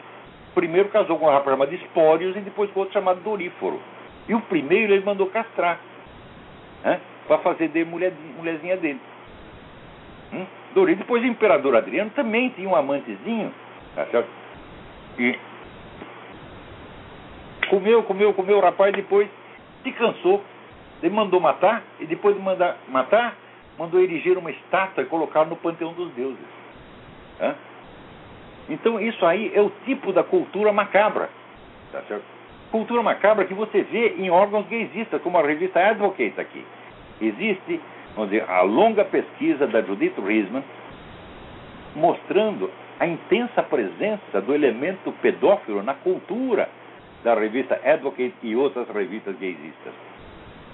[0.54, 3.80] Primeiro casou com um rapaz chamado Espórios e depois com outro chamado Doríforo.
[4.30, 5.80] E o primeiro ele mandou castrar,
[6.84, 9.00] né, para fazer de mulher, mulherzinha dele.
[10.32, 10.46] Hum?
[10.96, 13.52] Depois o imperador Adriano também tinha um amantezinho,
[13.96, 14.28] tá certo?
[15.18, 15.36] E
[17.68, 19.28] comeu, comeu, comeu o rapaz, depois
[19.82, 20.44] se cansou.
[21.02, 23.34] Ele mandou matar, e depois de mandar matar,
[23.76, 26.38] mandou erigir uma estátua e colocar no panteão dos deuses.
[27.40, 27.56] Hã?
[28.68, 31.28] Então, isso aí é o tipo da cultura macabra.
[31.90, 32.39] Tá certo?
[32.70, 36.64] Cultura macabra que você vê em órgãos gaysistas, como a revista Advocate aqui.
[37.20, 37.80] Existe,
[38.14, 40.62] vamos dizer, a longa pesquisa da Judith Riesman
[41.94, 46.68] mostrando a intensa presença do elemento pedófilo na cultura
[47.24, 50.09] da revista Advocate e outras revistas gaysistas.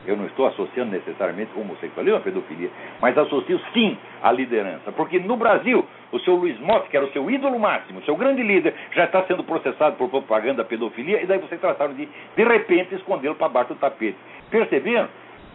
[0.05, 4.93] Eu não estou associando necessariamente homossexualismo à pedofilia, mas associo sim à liderança.
[4.93, 8.17] Porque no Brasil, o seu Luiz Motti, que era o seu ídolo máximo, o seu
[8.17, 12.09] grande líder, já está sendo processado por propaganda da pedofilia, e daí vocês trataram de,
[12.37, 14.17] de repente, escondê-lo para baixo do tapete.
[14.51, 15.09] Perceberam?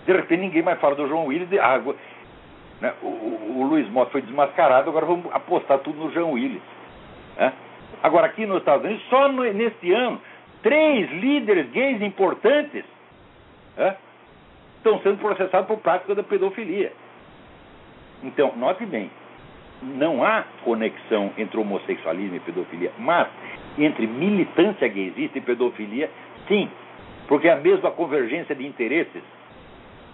[0.05, 1.49] De repente ninguém mais fala do João Willis.
[1.49, 1.79] De, ah,
[2.81, 2.93] né?
[3.01, 6.61] o, o, o, Luiz Motti foi desmascarado, agora vamos apostar tudo no João Willis.
[7.37, 7.53] Né?
[8.03, 10.19] Agora, aqui nos Estados Unidos, só no, neste ano,
[10.63, 12.83] três líderes gays importantes
[13.77, 13.95] é,
[14.81, 16.91] estão sendo processados por prática da pedofilia.
[18.23, 19.09] Então, note bem,
[19.81, 23.27] não há conexão entre homossexualismo e pedofilia, mas
[23.77, 26.09] entre militância gaysista e pedofilia,
[26.47, 26.69] sim,
[27.27, 29.23] porque é a mesma convergência de interesses.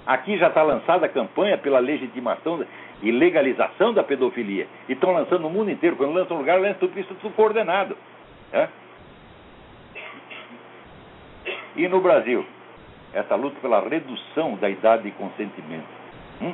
[0.06, 2.63] Aqui já está lançada a campanha pela legitimação
[3.01, 4.67] e legalização da pedofilia.
[4.88, 5.97] E estão lançando no mundo inteiro.
[5.97, 7.97] Quando lançam um lugar, lançam tudo isso tudo coordenado.
[8.53, 8.69] É?
[11.75, 12.45] E no Brasil,
[13.13, 15.88] essa luta pela redução da idade de consentimento.
[16.41, 16.54] Hum?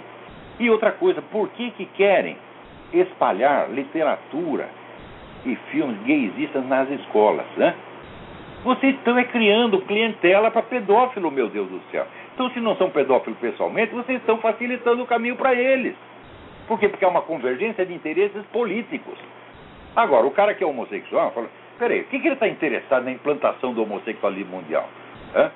[0.60, 2.38] E outra coisa, por que, que querem
[2.94, 4.70] espalhar literatura
[5.46, 7.46] e filmes gaysistas nas escolas?
[7.58, 7.76] Né?
[8.64, 12.06] Vocês estão é criando clientela para pedófilo, meu Deus do céu.
[12.34, 15.96] Então, se não são pedófilos pessoalmente, vocês estão facilitando o caminho para eles.
[16.68, 16.88] Por quê?
[16.88, 19.18] Porque é uma convergência de interesses políticos.
[19.96, 23.12] Agora, o cara que é homossexual fala: peraí, o que, que ele está interessado na
[23.12, 24.88] implantação do homossexualismo mundial?
[25.36, 25.52] Hã?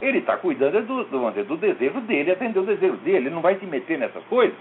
[0.00, 3.18] Ele está cuidando do, do, do desejo dele, atender o desejo dele.
[3.18, 4.56] Ele não vai se meter nessas coisas.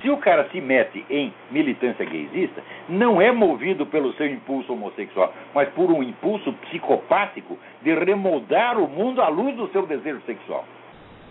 [0.00, 5.32] Se o cara se mete em militância gaysista, não é movido pelo seu impulso homossexual,
[5.54, 10.64] mas por um impulso psicopático de remoldar o mundo à luz do seu desejo sexual.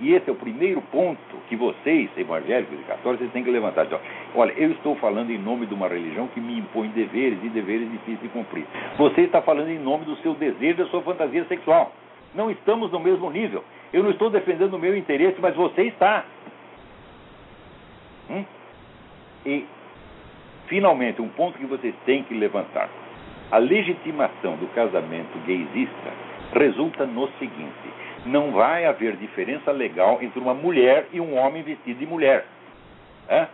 [0.02, 3.88] E esse é o primeiro ponto que vocês, evangélicos e católicos, têm que levantar.
[4.34, 7.90] Olha, eu estou falando em nome de uma religião que me impõe deveres e deveres
[7.90, 8.66] difíceis de cumprir.
[8.98, 11.94] Você está falando em nome do seu desejo, da sua fantasia sexual.
[12.36, 13.64] Não estamos no mesmo nível.
[13.94, 16.26] Eu não estou defendendo o meu interesse, mas você está.
[18.30, 18.44] Hum?
[19.46, 19.66] E,
[20.68, 22.90] finalmente, um ponto que vocês têm que levantar:
[23.52, 26.12] a legitimação do casamento gaysista
[26.54, 27.90] resulta no seguinte:
[28.26, 32.46] não vai haver diferença legal entre uma mulher e um homem vestido de mulher.
[33.30, 33.48] É?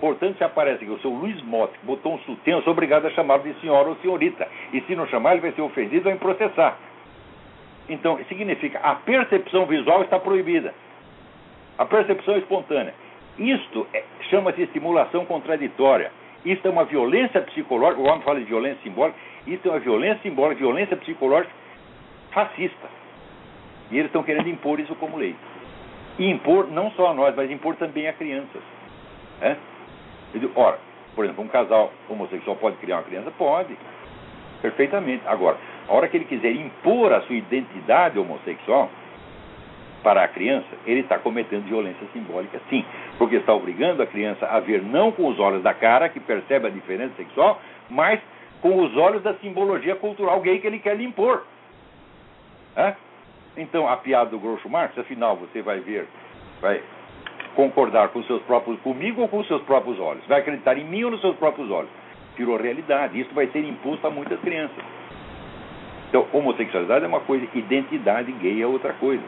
[0.00, 3.10] Portanto, se aparece que o seu Luiz Motti botou um sutiã, eu sou obrigado a
[3.10, 4.46] chamá-lo de senhora ou senhorita.
[4.72, 6.76] E se não chamar, ele vai ser ofendido ou processar.
[7.88, 10.74] Então, significa a percepção visual está proibida.
[11.76, 12.94] A percepção espontânea.
[13.38, 16.10] Isto é, chama-se estimulação contraditória.
[16.44, 20.22] Isto é uma violência psicológica, o homem fala de violência simbólica, isso é uma violência
[20.22, 21.52] simbólica, violência psicológica
[22.34, 22.88] fascista.
[23.90, 25.34] E eles estão querendo impor isso como lei.
[26.18, 28.62] E impor não só a nós, mas impor também a crianças.
[29.40, 29.56] É?
[30.54, 30.78] Ora,
[31.14, 33.30] por exemplo, um casal homossexual pode criar uma criança?
[33.32, 33.76] Pode.
[34.60, 35.22] Perfeitamente.
[35.26, 35.56] Agora,
[35.88, 38.90] a hora que ele quiser impor a sua identidade homossexual,
[40.02, 42.84] para a criança, ele está cometendo violência simbólica, sim,
[43.16, 46.66] porque está obrigando a criança a ver não com os olhos da cara, que percebe
[46.66, 48.20] a diferença sexual, mas
[48.60, 51.44] com os olhos da simbologia cultural gay que ele quer lhe impor.
[53.56, 56.06] Então, a piada do Groucho Marx, afinal, você vai ver,
[56.60, 56.82] vai
[57.54, 60.26] concordar com seus próprios, comigo ou com seus próprios olhos?
[60.26, 61.90] Vai acreditar em mim ou nos seus próprios olhos?
[62.36, 63.18] Virou realidade.
[63.18, 64.84] Isso vai ser imposto a muitas crianças.
[66.14, 69.24] Então, homossexualidade é uma coisa, identidade gay é outra coisa.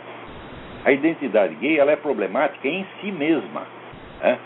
[0.85, 3.67] A identidade gay ela é problemática em si mesma.
[4.23, 4.39] Né?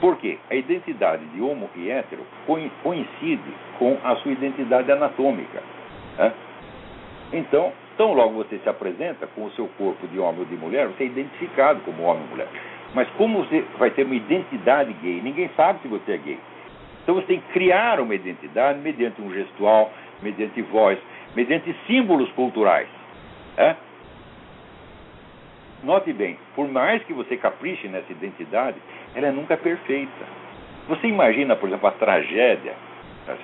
[0.00, 0.36] Por quê?
[0.50, 2.26] A identidade de homo e hétero
[2.82, 5.62] coincide com a sua identidade anatômica.
[6.18, 6.32] Né?
[7.32, 10.88] Então, tão logo você se apresenta com o seu corpo de homem ou de mulher,
[10.88, 12.48] você é identificado como homem ou mulher.
[12.94, 16.38] Mas como você vai ter uma identidade gay, ninguém sabe se você é gay.
[17.04, 20.98] Então você tem que criar uma identidade mediante um gestual, mediante voz,
[21.36, 22.88] mediante símbolos culturais.
[23.58, 23.76] É?
[25.84, 28.78] Note bem, por mais que você capriche nessa identidade,
[29.14, 30.24] ela é nunca perfeita.
[30.88, 32.74] Você imagina, por exemplo, a tragédia
[33.26, 33.34] tá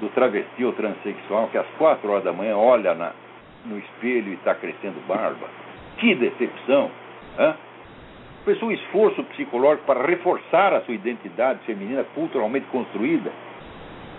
[0.00, 3.12] do travesti ou transexual que às quatro horas da manhã olha na,
[3.66, 5.46] no espelho e está crescendo barba?
[5.98, 6.90] Que decepção!
[7.38, 7.54] Hã?
[8.46, 13.30] Fez um esforço psicológico para reforçar a sua identidade feminina culturalmente construída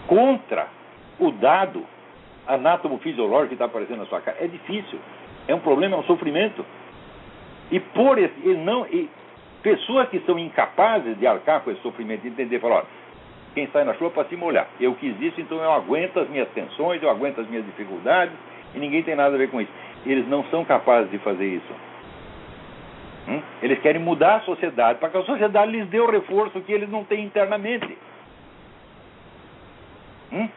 [0.05, 0.67] contra
[1.19, 1.85] o dado
[2.47, 4.37] anátomo-fisiológico que está aparecendo na sua cara.
[4.39, 4.99] É difícil.
[5.47, 6.65] É um problema, é um sofrimento.
[7.71, 9.09] E por esse, e não, e
[9.61, 12.85] pessoas que são incapazes de arcar com esse sofrimento, de entender, falar,
[13.53, 14.67] quem sai na chuva para se molhar.
[14.79, 18.33] Eu quis isso, então eu aguento as minhas tensões, eu aguento as minhas dificuldades,
[18.73, 19.71] e ninguém tem nada a ver com isso.
[20.05, 21.73] Eles não são capazes de fazer isso.
[23.27, 23.41] Hum?
[23.61, 26.89] Eles querem mudar a sociedade, para que a sociedade lhes dê o reforço que eles
[26.89, 27.97] não têm internamente.
[30.31, 30.49] Hum?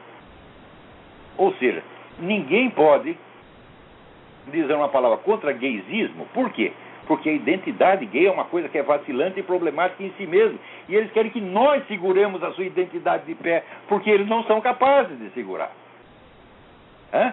[1.36, 1.82] Ou seja,
[2.18, 3.16] ninguém pode
[4.50, 6.26] dizer uma palavra contra gaysismo.
[6.32, 6.72] Por quê?
[7.06, 10.58] Porque a identidade gay é uma coisa que é vacilante e problemática em si mesmo.
[10.88, 14.60] E eles querem que nós seguremos a sua identidade de pé, porque eles não são
[14.60, 15.70] capazes de segurar.
[17.12, 17.32] Hã?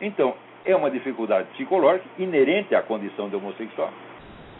[0.00, 0.34] Então,
[0.64, 3.92] é uma dificuldade psicológica inerente à condição de homossexual.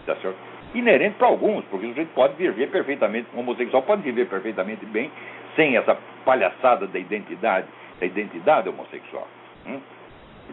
[0.05, 0.37] Tá certo?
[0.75, 5.11] Inerente para alguns, porque o sujeito pode viver perfeitamente, um homossexual pode viver perfeitamente bem
[5.59, 7.67] sem essa palhaçada da identidade,
[7.99, 9.27] da identidade homossexual.
[9.67, 9.81] Hum?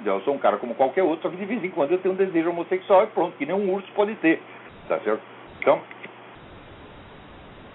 [0.04, 2.16] Eu sou um cara como qualquer outro, só que de vez em quando eu tenho
[2.16, 4.42] um desejo homossexual e pronto, que nem um urso pode ter.
[4.90, 5.22] Tá certo?
[5.60, 5.80] Então,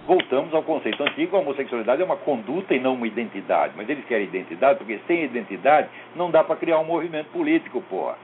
[0.05, 3.73] voltamos ao conceito antigo, a homossexualidade é uma conduta e não uma identidade.
[3.77, 8.17] Mas eles querem identidade, porque sem identidade não dá para criar um movimento político, porra.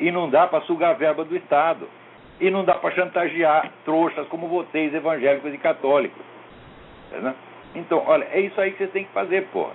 [0.00, 1.88] E não dá para sugar a verba do Estado.
[2.40, 6.20] E não dá para chantagear trouxas como vocês, evangélicos e católicos.
[7.12, 7.32] Tá
[7.74, 9.72] então, olha, é isso aí que vocês têm que fazer, porra.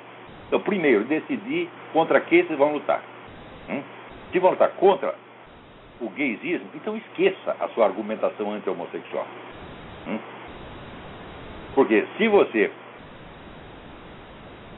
[0.48, 3.02] Então, primeiro, decidir contra quem vocês vão lutar.
[3.70, 3.82] Hum?
[4.32, 5.14] Se vão lutar contra
[6.00, 9.28] o gaysismo, então esqueça a sua argumentação anti-homossexual.
[10.08, 10.20] Hum?
[11.76, 12.72] Porque se você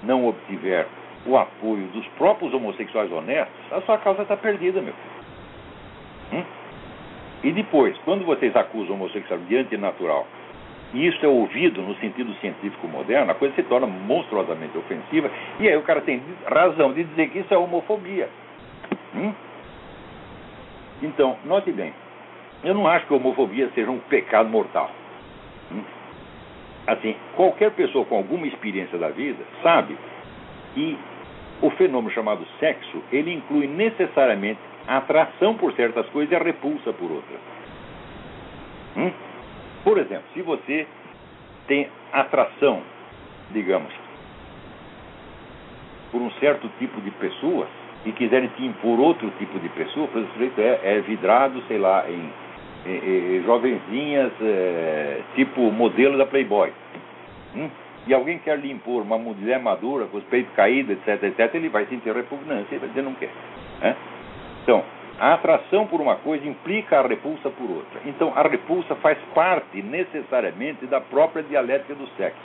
[0.04, 0.88] não obtiver
[1.26, 6.42] o apoio dos próprios homossexuais honestos, a sua causa está perdida, meu filho.
[6.42, 6.46] Hum?
[7.44, 10.28] E depois, quando vocês acusam o homossexual de antinatural,
[10.94, 15.68] e isso é ouvido no sentido científico moderno, a coisa se torna monstruosamente ofensiva, e
[15.68, 18.30] aí o cara tem razão de dizer que isso é homofobia.
[19.16, 19.34] Hum?
[21.02, 21.94] Então, note bem,
[22.64, 24.92] eu não acho que a homofobia seja um pecado mortal.
[25.72, 25.82] Hum?
[26.88, 29.98] Assim, qualquer pessoa com alguma experiência da vida sabe
[30.74, 30.98] que
[31.62, 36.92] o fenômeno chamado sexo, ele inclui necessariamente a atração por certas coisas e a repulsa
[36.92, 37.40] por outras.
[38.98, 39.12] Hum?
[39.84, 40.88] Por exemplo, se você
[41.68, 42.82] tem atração,
[43.52, 43.94] digamos,
[46.12, 47.68] por um certo tipo de pessoas
[48.06, 52.06] e quiserem te impor outro tipo de pessoa, por exemplo, é, é vidrado, sei lá,
[52.10, 52.30] em,
[52.86, 56.72] em, em jovenzinhas, é, tipo modelo da Playboy.
[57.56, 57.70] Hum?
[58.08, 61.70] E alguém quer lhe impor uma mulher madura, com os peitos caídos, etc, etc, ele
[61.70, 63.30] vai sentir repugnância, ele vai dizer não quer.
[63.80, 63.96] Né?
[64.64, 64.84] Então,
[65.22, 68.02] a atração por uma coisa implica a repulsa por outra.
[68.08, 72.42] Então, a repulsa faz parte necessariamente da própria dialética do sexo.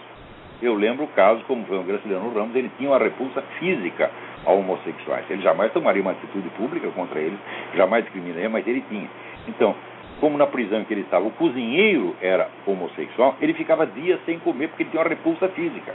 [0.60, 4.10] Eu lembro o caso, como foi o Graciliano Ramos, ele tinha uma repulsa física
[4.44, 5.24] a homossexuais.
[5.30, 7.38] Ele jamais tomaria uma atitude pública contra eles,
[7.74, 9.08] jamais discriminaria, mas ele tinha.
[9.48, 9.74] Então,
[10.20, 14.68] como na prisão que ele estava, o cozinheiro era homossexual, ele ficava dias sem comer
[14.68, 15.94] porque ele tinha uma repulsa física.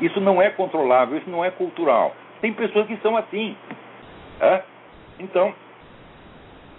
[0.00, 2.12] Isso não é controlável, isso não é cultural.
[2.40, 3.56] Tem pessoas que são assim.
[4.40, 4.62] É?
[5.20, 5.54] Então,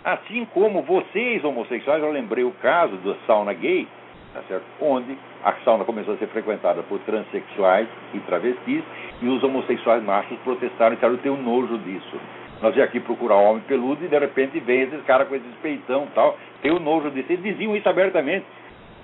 [0.03, 3.87] assim como vocês homossexuais, eu lembrei o caso da sauna gay,
[4.33, 4.65] tá certo?
[4.81, 8.83] onde a sauna começou a ser frequentada por transexuais e travestis,
[9.21, 12.19] e os homossexuais machos protestaram e disseram, eu tenho nojo disso.
[12.61, 16.05] Nós ia aqui procurar homem peludo e de repente vem esses caras com esses peitão
[16.05, 17.31] e tal, tenho nojo disso.
[17.31, 18.45] Eles diziam isso abertamente.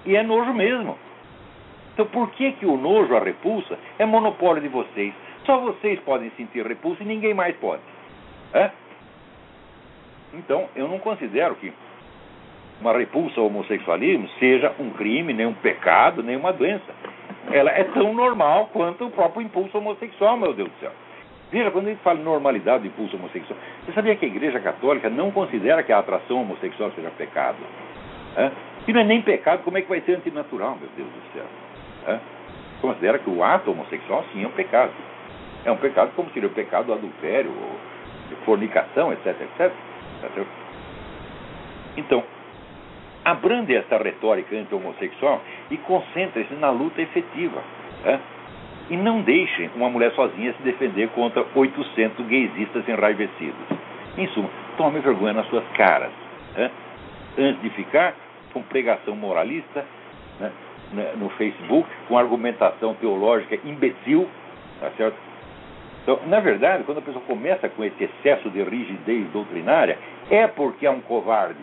[0.05, 0.97] E é nojo mesmo.
[1.93, 5.13] Então por que, que o nojo, a repulsa, é monopólio de vocês?
[5.45, 7.81] Só vocês podem sentir repulsa e ninguém mais pode.
[8.53, 8.71] É?
[10.33, 11.73] Então, eu não considero que
[12.79, 16.93] uma repulsa ao homossexualismo seja um crime, nem um pecado, nem uma doença.
[17.51, 20.91] Ela é tão normal quanto o próprio impulso homossexual, meu Deus do céu.
[21.51, 25.09] Veja, quando a gente fala normalidade do impulso homossexual, você sabia que a Igreja Católica
[25.09, 27.57] não considera que a atração homossexual seja pecado?
[28.37, 28.51] É?
[28.87, 31.45] Não é nem pecado, como é que vai ser antinatural, meu Deus do céu?
[32.07, 32.19] É?
[32.81, 34.91] Considera que o ato homossexual, sim, é um pecado.
[35.65, 39.71] É um pecado como seria o pecado do adultério, ou fornicação, etc, etc.
[41.97, 42.23] Então,
[43.23, 47.61] abrande essa retórica anti-homossexual e concentre-se na luta efetiva.
[48.05, 48.19] É?
[48.89, 53.77] E não deixem uma mulher sozinha se defender contra 800 gaysistas enraivecidos.
[54.17, 56.11] Em suma, tome vergonha nas suas caras.
[56.55, 56.71] Né?
[57.37, 58.15] Antes de ficar
[58.51, 59.85] com pregação moralista
[60.39, 60.51] né?
[61.17, 64.27] no Facebook, com argumentação teológica imbecil,
[64.79, 65.28] tá certo?
[66.03, 69.97] Então, na verdade, quando a pessoa começa com esse excesso de rigidez doutrinária,
[70.29, 71.59] é porque é um covarde.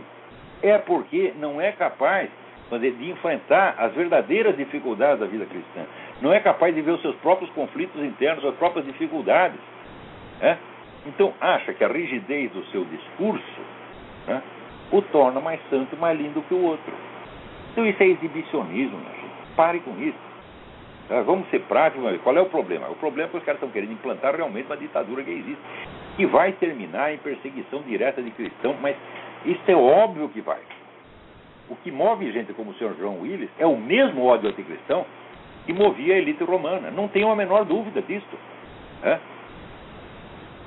[0.63, 2.29] É porque não é capaz
[2.71, 5.87] de enfrentar as verdadeiras dificuldades da vida cristã
[6.21, 9.59] não é capaz de ver os seus próprios conflitos internos, as próprias dificuldades.
[10.41, 10.59] Né?
[11.07, 13.61] Então, acha que a rigidez do seu discurso
[14.27, 14.43] né,
[14.91, 16.93] o torna mais santo, mais lindo que o outro.
[17.73, 19.55] Então, isso é exibicionismo, minha gente.
[19.55, 20.19] Pare com isso.
[21.09, 21.21] Tá?
[21.23, 22.21] Vamos ser práticos.
[22.23, 22.89] Qual é o problema?
[22.89, 25.63] O problema é que os caras estão querendo implantar realmente uma ditadura que existe,
[26.17, 28.97] que vai terminar em perseguição direta de cristãos, mas
[29.45, 30.61] isso é óbvio que vai.
[31.69, 35.05] O que move gente como o senhor João Willis é o mesmo ódio anticristão
[35.65, 36.91] que movia a elite romana.
[36.91, 38.39] Não tenho a menor dúvida disso.
[39.03, 39.19] É?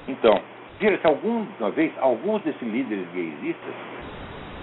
[0.08, 0.42] Então,
[0.80, 3.74] veja se alguma vez alguns desses líderes gaysistas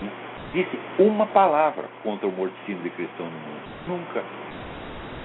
[0.02, 0.10] né,
[0.52, 3.62] disse uma palavra contra o morticínio de cristão no mundo.
[3.88, 4.22] Nunca.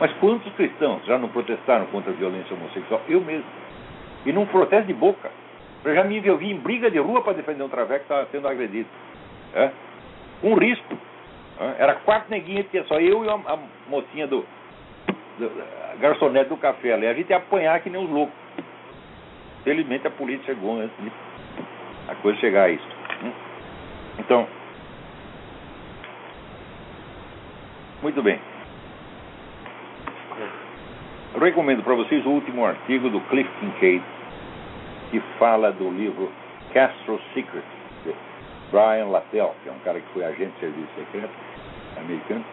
[0.01, 3.03] Mas quantos cristãos já não protestaram contra a violência homossexual?
[3.07, 3.45] Eu mesmo.
[4.25, 5.29] E num protesto de boca.
[5.85, 8.47] Eu já me envolvi em briga de rua para defender um traveco que estava sendo
[8.47, 8.89] agredido.
[9.53, 9.69] É?
[10.41, 10.97] Um risco.
[11.59, 11.83] É?
[11.83, 14.43] Era quatro neguinhos, tinha só eu e a, a mocinha do,
[15.99, 17.05] garçonete do café ali.
[17.05, 18.33] A gente ia apanhar que nem os loucos.
[19.63, 21.11] Felizmente a polícia chegou antes de
[22.07, 22.87] a coisa chegar a isso.
[23.23, 23.31] Hum?
[24.17, 24.47] Então,
[28.01, 28.50] muito bem.
[31.39, 34.03] Recomendo para vocês o último artigo do Cliff Kincaid,
[35.09, 36.29] que fala do livro
[36.73, 37.63] Castro Secret,
[38.03, 38.13] de
[38.69, 41.31] Brian Latell, que é um cara que foi agente de serviço secreto
[41.97, 42.43] americano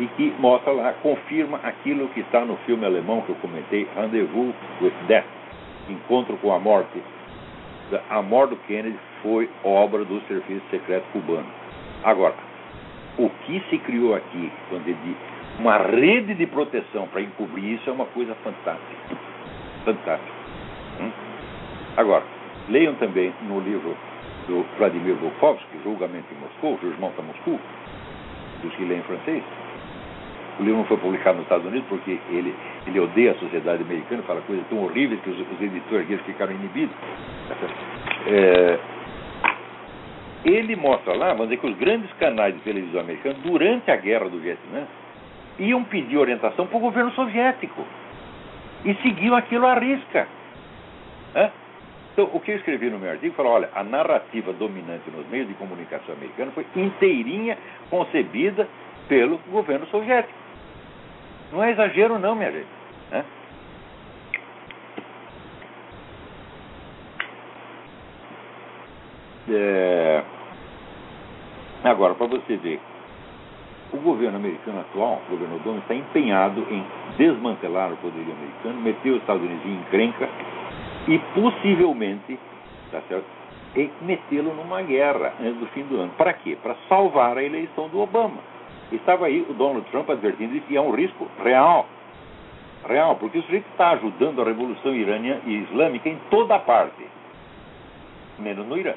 [0.00, 4.52] e que mostra lá, confirma aquilo que está no filme alemão que eu comentei, Rendezvous
[4.80, 5.26] with Death,
[5.88, 7.00] Encontro com a Morte.
[8.10, 11.46] A morte do Kennedy foi obra do Serviço Secreto Cubano.
[12.02, 12.34] Agora,
[13.16, 15.16] o que se criou aqui, quando ele
[15.58, 19.16] uma rede de proteção para encobrir isso, é uma coisa fantástica.
[19.84, 20.36] Fantástico.
[21.00, 21.10] Hum?
[21.96, 22.24] Agora,
[22.68, 23.96] leiam também no livro
[24.48, 27.60] do Vladimir Volkovsky, Julgamento em Moscou, Jugement a Moscou,
[28.62, 29.42] dos que leem francês.
[30.58, 32.54] O livro não foi publicado nos Estados Unidos porque ele,
[32.86, 36.52] ele odeia a sociedade americana, fala coisas tão horríveis que os, os editores aqui ficaram
[36.52, 36.94] inibidos.
[38.26, 38.78] É,
[40.44, 44.28] ele mostra lá, vamos dizer que os grandes canais de televisão americanos, durante a guerra
[44.28, 44.86] do Vietnã,
[45.58, 47.84] iam pedir orientação para o governo soviético.
[48.84, 50.28] E seguiam aquilo à risca.
[51.34, 51.50] Né?
[52.12, 55.48] Então, o que eu escrevi no meu artigo, falou, olha, a narrativa dominante nos meios
[55.48, 57.58] de comunicação americanos foi inteirinha
[57.90, 58.68] concebida
[59.08, 60.38] pelo governo soviético.
[61.52, 62.66] Não é exagero não, minha gente.
[63.10, 63.24] Né?
[69.50, 70.22] É...
[71.82, 72.80] Agora, para você ver,
[73.94, 76.84] o governo americano atual, o governo Obama, está empenhado em
[77.16, 80.28] desmantelar o poderio americano, meter os Estados Unidos em encrenca
[81.06, 82.38] e possivelmente,
[82.90, 83.26] tá certo,
[83.76, 86.12] e metê-lo numa guerra antes do fim do ano.
[86.16, 86.56] Para quê?
[86.60, 88.38] Para salvar a eleição do Obama.
[88.90, 91.86] Estava aí o Donald Trump advertindo que é um risco real.
[92.86, 97.02] Real, porque o sujeito está ajudando a revolução iraniana e islâmica em toda parte,
[98.38, 98.92] menos no Irã.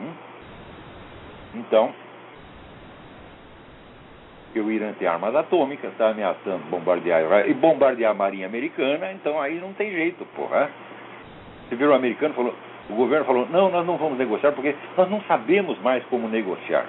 [0.00, 0.12] Hum?
[4.54, 9.40] Então, o Irã tem armas atômicas, está ameaçando bombardear e bombardear a marinha americana, então
[9.40, 10.70] aí não tem jeito, porra.
[11.68, 12.54] Você viu o americano falou,
[12.88, 16.86] o governo falou, não, nós não vamos negociar porque nós não sabemos mais como negociar.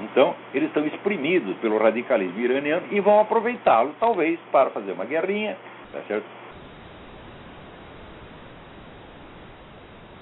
[0.00, 5.56] Então, eles estão exprimidos pelo radicalismo iraniano e vão aproveitá-lo, talvez, para fazer uma guerrinha,
[5.90, 6.26] tá certo?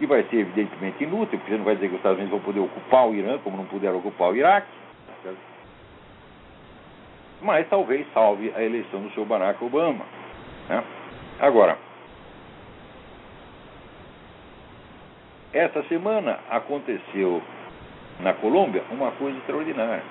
[0.01, 2.41] E vai ser evidentemente inútil, porque você não vai dizer que os Estados Unidos vão
[2.41, 4.69] poder ocupar o Irã, como não puderam ocupar o Iraque?
[7.43, 10.05] Mas talvez salve a eleição do seu Barack Obama.
[10.69, 10.85] Né?
[11.41, 11.79] Agora,
[15.53, 17.43] essa semana aconteceu
[18.21, 20.03] na Colômbia uma coisa extraordinária.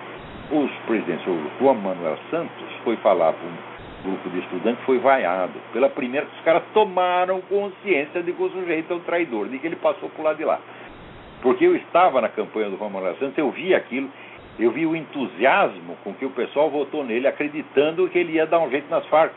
[0.52, 3.70] Os presidentes, o Juan Manuel Santos foi falar para um
[4.04, 5.54] grupo de estudantes, foi vaiado.
[5.72, 9.68] Pela primeira, os caras tomaram consciência de que o sujeito é um traidor, de que
[9.68, 10.60] ele passou por lá de lá.
[11.42, 14.10] Porque eu estava na campanha do Juan Manuel Santos, eu vi aquilo,
[14.60, 18.60] eu vi o entusiasmo com que o pessoal votou nele, acreditando que ele ia dar
[18.60, 19.34] um jeito nas Farc.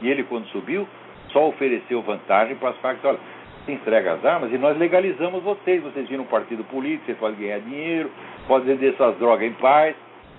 [0.00, 0.86] E ele, quando subiu,
[1.32, 3.04] só ofereceu vantagem para as Farc.
[3.04, 3.18] Olha,
[3.64, 5.82] você entrega as armas e nós legalizamos vocês.
[5.82, 8.10] Vocês viram um partido político, vocês podem ganhar dinheiro,
[8.46, 9.96] podem vender suas drogas em paz,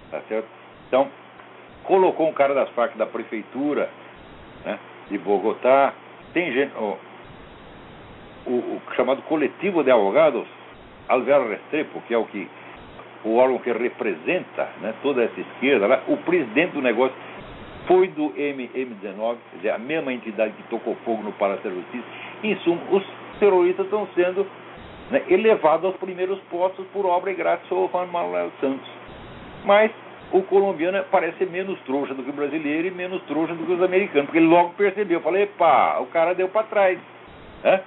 [0.10, 0.48] tá certo?
[0.88, 1.10] Então,
[1.84, 3.90] colocou um cara das Farc da prefeitura
[4.66, 4.80] né,
[5.10, 5.94] de Bogotá.
[6.34, 6.98] Tem gente, o,
[8.48, 10.48] o, chamado coletivo de advogados,
[11.10, 12.48] Alvaro Restrepo, que é o que
[13.24, 17.16] o órgão que representa né, toda essa esquerda, lá, o presidente do negócio
[17.88, 22.06] foi do MM19, quer dizer, a mesma entidade que tocou fogo no Palácio da Justiça,
[22.44, 23.04] em suma, os
[23.40, 24.46] terroristas estão sendo
[25.12, 28.90] né, elevados aos primeiros postos por obra e graça ao Juan Manuel Santos.
[29.66, 29.92] Mas
[30.32, 33.84] o colombiano parece menos trouxa do que o brasileiro e menos trouxa do que os
[33.84, 37.00] americanos, porque ele logo percebeu, falei, pá, o cara deu para trás.
[37.64, 37.82] Né?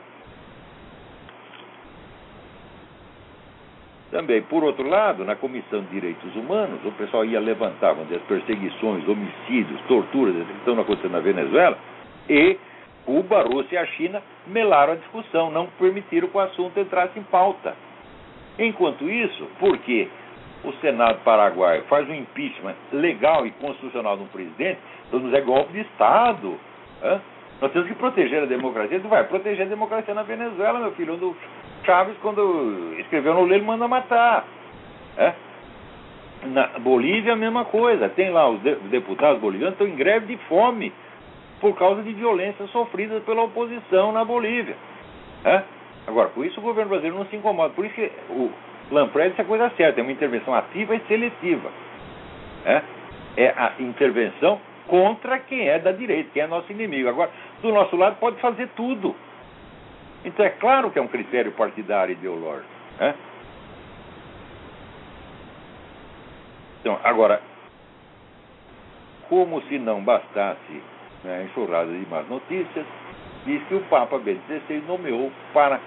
[4.10, 8.22] Também, por outro lado, na Comissão de Direitos Humanos, o pessoal ia levantar dizer, as
[8.22, 11.76] perseguições, homicídios, torturas que estão acontecendo na Venezuela
[12.28, 12.56] e
[13.04, 17.22] Cuba, Rússia e a China melaram a discussão, não permitiram que o assunto entrasse em
[17.24, 17.74] pauta.
[18.58, 20.08] Enquanto isso, por que
[20.64, 24.78] o Senado paraguaio faz um impeachment legal e constitucional de um presidente,
[25.08, 26.58] então é golpe de Estado.
[27.00, 27.20] Né?
[27.60, 29.00] Nós temos que proteger a democracia.
[29.00, 31.14] Tu vai proteger a democracia na Venezuela, meu filho.
[31.14, 31.36] O
[31.84, 34.44] Chaves, quando escreveu no livro, manda matar.
[35.16, 35.32] É?
[36.46, 38.08] Na Bolívia, a mesma coisa.
[38.10, 40.92] Tem lá os deputados bolivianos estão em greve de fome
[41.60, 44.76] por causa de violências sofridas pela oposição na Bolívia.
[45.44, 45.62] É?
[46.06, 47.72] Agora, por isso o governo brasileiro não se incomoda.
[47.72, 48.50] Por isso que o
[48.90, 51.70] Lampredi disse a coisa certa, é uma intervenção ativa e seletiva.
[52.64, 52.82] É,
[53.38, 57.08] é a intervenção contra quem é da direita, quem é nosso inimigo.
[57.08, 57.30] Agora,
[57.62, 59.14] do nosso lado pode fazer tudo.
[60.24, 62.68] Então é claro que é um critério partidário ideológico.
[62.98, 63.14] É?
[66.80, 67.40] Então, agora,
[69.28, 70.82] como se não bastasse
[71.24, 72.86] né, enxurrada de más notícias,
[73.44, 75.80] diz que o Papa Bento XVI nomeou para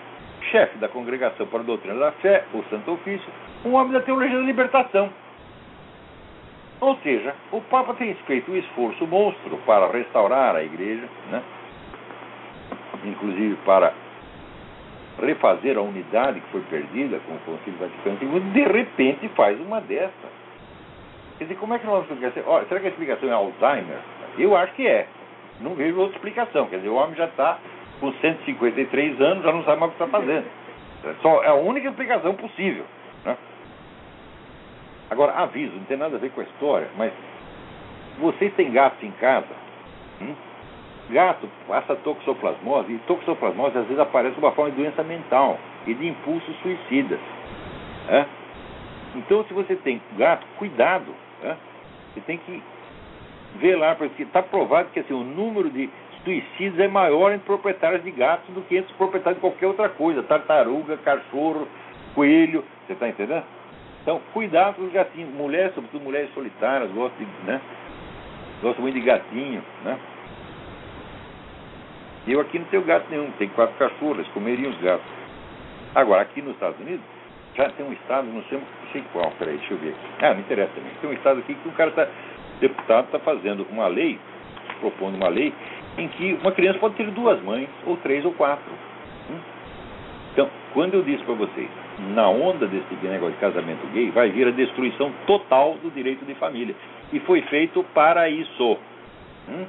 [0.51, 3.29] chefe da Congregação para a Doutrina da Fé, o Santo Ofício,
[3.65, 5.09] um homem da teologia da libertação.
[6.81, 11.43] Ou seja, o Papa tem feito um esforço monstro para restaurar a igreja, né?
[13.03, 13.93] inclusive para
[15.21, 19.81] refazer a unidade que foi perdida com o Concílio Vaticano II, de repente faz uma
[19.81, 20.39] dessas.
[21.37, 22.23] Quer dizer, como é que nós vamos?
[22.45, 23.97] Olha, será que a explicação é Alzheimer?
[24.37, 25.07] Eu acho que é.
[25.61, 26.67] Não vejo outra explicação.
[26.67, 27.57] Quer dizer, o homem já está
[27.99, 30.45] com 153 anos, já não sabe mais o que está fazendo.
[31.03, 32.85] É, só, é a única explicação possível.
[33.25, 33.37] Né?
[35.09, 37.11] Agora, aviso, não tem nada a ver com a história, mas
[38.19, 39.47] vocês têm gatos em casa?
[40.21, 40.35] Hum?
[41.09, 45.57] Gato passa toxoplasmose, e toxoplasmose às vezes aparece uma forma de doença mental
[45.87, 47.19] e de impulsos suicidas.
[48.09, 48.25] É?
[49.15, 51.11] Então, se você tem gato, cuidado.
[51.43, 51.55] É?
[52.13, 52.61] Você tem que
[53.55, 55.89] ver lá, porque está provado que assim, o número de
[56.23, 60.21] suicídios é maior entre proprietários de gatos do que entre proprietários de qualquer outra coisa.
[60.21, 61.67] Tartaruga, cachorro,
[62.13, 63.43] coelho, você está entendendo?
[64.09, 65.29] Então, cuidado com os gatinhos.
[65.35, 67.61] Mulheres, sobretudo mulheres solitárias, gostam de, né?
[68.59, 69.99] Gostam muito de gatinho, né?
[72.27, 75.05] Eu aqui não tenho gato nenhum, tenho quatro cachorros, comeriam os gatos.
[75.93, 77.05] Agora, aqui nos Estados Unidos,
[77.55, 79.93] já tem um estado, não sei, não sei qual, peraí, deixa eu ver.
[80.23, 80.91] Ah, não interessa também.
[80.99, 82.07] Tem um estado aqui que o cara está,
[82.59, 84.17] deputado está fazendo uma lei,
[84.79, 85.53] propondo uma lei,
[85.99, 88.73] em que uma criança pode ter duas mães, ou três ou quatro.
[90.73, 91.67] Quando eu disse para vocês,
[92.13, 96.35] na onda desse negócio de casamento gay, vai vir a destruição total do direito de
[96.35, 96.75] família.
[97.11, 98.77] E foi feito para isso.
[99.49, 99.65] Hum?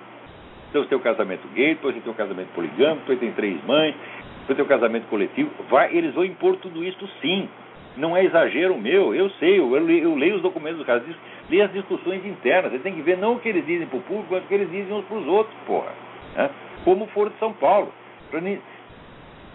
[0.68, 3.64] Então você tem o casamento gay, depois você tem o casamento poligâmico, depois tem três
[3.64, 3.94] mães,
[4.40, 5.50] depois tem o casamento coletivo.
[5.68, 7.48] Vai, eles vão impor tudo isso sim.
[7.96, 11.04] Não é exagero meu, eu sei, eu, eu, eu leio os documentos do caso,
[11.48, 12.70] leio as discussões internas.
[12.72, 14.54] Você tem que ver não o que eles dizem para o público, mas o que
[14.54, 15.92] eles dizem uns para os outros, porra.
[16.36, 16.50] Né?
[16.84, 17.92] Como for de São Paulo.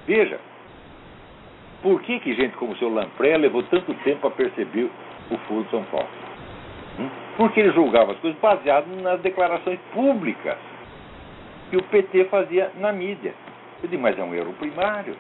[0.06, 0.40] Veja,
[1.86, 4.90] por que, que gente como o seu Lampré levou tanto tempo para perceber
[5.30, 6.08] o furo de São Paulo?
[7.00, 7.08] Hum?
[7.38, 10.58] Porque ele julgava as coisas baseado nas declarações públicas
[11.70, 13.36] que o PT fazia na mídia.
[13.84, 15.16] Eu digo, mas é um erro primário.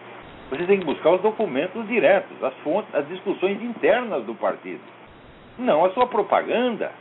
[0.49, 4.82] Você tem que buscar os documentos diretos, as fontes, as discussões internas do partido.
[5.59, 6.91] Não a sua propaganda.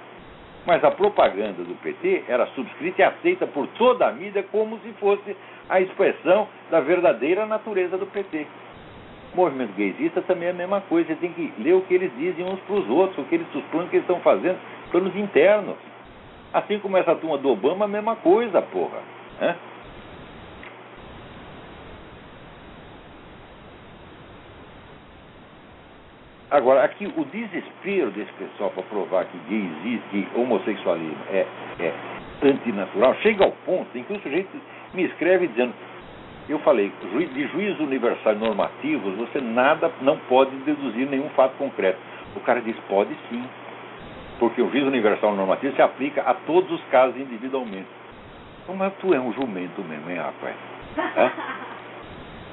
[0.66, 4.92] Mas a propaganda do PT era subscrita e aceita por toda a mídia como se
[5.00, 5.34] fosse
[5.70, 8.46] a expressão da verdadeira natureza do PT.
[9.34, 11.08] Movimento gaysista também é a mesma coisa.
[11.08, 13.46] Você tem que ler o que eles dizem uns para os outros, o que eles,
[13.54, 14.58] os que eles estão fazendo,
[14.90, 15.76] planos internos.
[16.52, 18.98] Assim como essa turma do Obama, a mesma coisa, porra.
[19.40, 19.54] É?
[26.54, 31.44] Agora, aqui o desespero desse pessoal para provar que gay existe, que homossexualismo é,
[31.80, 31.92] é
[32.40, 34.56] antinatural, chega ao ponto em que o sujeito
[34.92, 35.74] me escreve dizendo,
[36.48, 36.92] eu falei,
[37.32, 41.98] de juízo universal normativos, você nada, não pode deduzir nenhum fato concreto.
[42.36, 43.42] O cara diz, pode sim,
[44.38, 47.88] porque o juízo universal normativo se aplica a todos os casos individualmente.
[48.62, 50.54] Então, mas tu é um jumento mesmo, hein, rapaz?
[51.16, 51.30] É?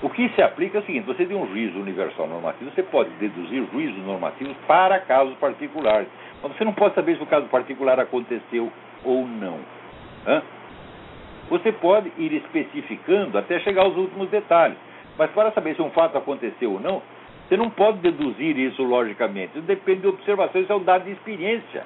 [0.01, 3.09] O que se aplica é o seguinte: você tem um juízo universal normativo, você pode
[3.11, 6.07] deduzir juízos normativos para casos particulares.
[6.41, 8.71] Mas você não pode saber se o caso particular aconteceu
[9.03, 9.59] ou não.
[10.25, 10.41] Hã?
[11.51, 14.77] Você pode ir especificando até chegar aos últimos detalhes.
[15.17, 17.01] Mas para saber se um fato aconteceu ou não,
[17.45, 19.57] você não pode deduzir isso logicamente.
[19.57, 21.85] Isso depende de observação, isso é o dado de experiência.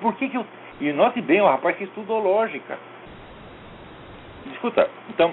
[0.00, 0.46] Por que, que eu.
[0.80, 2.78] E note bem, o rapaz que estudou lógica.
[4.52, 5.32] Escuta, então,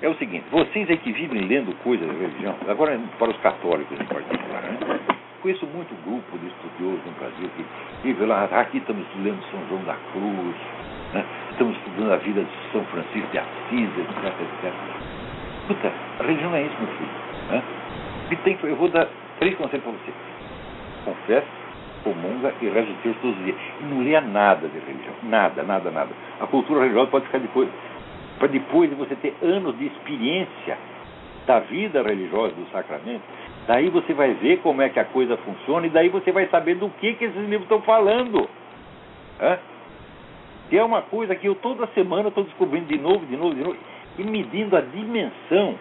[0.00, 4.00] é o seguinte, vocês aí que vivem lendo coisas da religião, agora para os católicos
[4.00, 5.00] em particular, né?
[5.40, 7.64] conheço muito grupo de estudiosos no Brasil que
[8.02, 10.56] vive lá, aqui estamos lendo São João da Cruz,
[11.14, 11.24] né?
[11.52, 14.72] Estamos estudando a vida de São Francisco de Assis, etc, etc.
[15.60, 17.10] Escuta, a religião é isso, meu filho.
[17.50, 17.62] Né?
[18.30, 20.12] E tem, eu vou dar três conselhos para você.
[21.04, 21.46] Confesse,
[22.04, 23.56] comunga e reza todos os dias.
[23.80, 25.14] E não leia nada de religião.
[25.22, 26.10] Nada, nada, nada.
[26.40, 27.68] A cultura religiosa pode ficar depois
[28.42, 30.76] para depois de você ter anos de experiência
[31.46, 33.22] da vida religiosa, do sacramento,
[33.68, 36.74] daí você vai ver como é que a coisa funciona e daí você vai saber
[36.74, 38.48] do que, que esses livros estão falando.
[39.38, 39.58] É?
[40.72, 43.62] Que é uma coisa que eu toda semana estou descobrindo de novo, de novo, de
[43.62, 43.76] novo,
[44.16, 45.78] e medindo a dimensão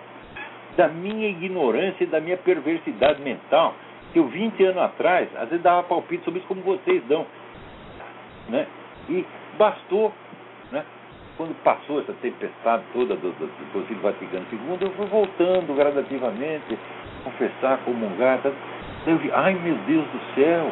[0.76, 3.74] da minha ignorância e da minha perversidade mental,
[4.12, 7.26] que eu 20 anos atrás, às vezes dava palpite sobre isso como vocês dão.
[8.50, 8.68] Né?
[9.08, 9.26] E
[9.58, 10.12] bastou
[10.74, 10.84] né,
[11.38, 16.78] quando passou essa tempestade toda do, do, do Vaticano II, eu fui voltando gradativamente,
[17.24, 18.40] confessar, comungar.
[18.40, 18.52] Tá?
[19.08, 20.70] Eu vi, ai meu Deus do céu,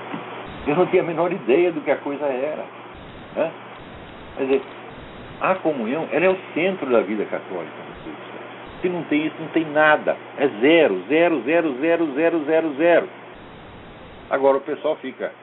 [0.68, 2.66] eu não tinha a menor ideia do que a coisa era.
[3.38, 3.52] Né?
[4.40, 4.62] Quer dizer,
[5.42, 7.74] a comunhão, ela é o centro da vida católica.
[8.82, 10.16] Se não tem isso, não tem nada.
[10.38, 13.10] É zero, zero, zero, zero, zero, zero, zero.
[14.30, 15.34] Agora o pessoal fica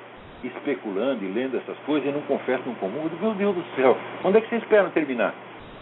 [0.43, 3.07] especulando e lendo essas coisas e não confessam no comum.
[3.11, 3.95] Digo, meu Deus do céu,
[4.25, 5.35] onde é que vocês esperam terminar?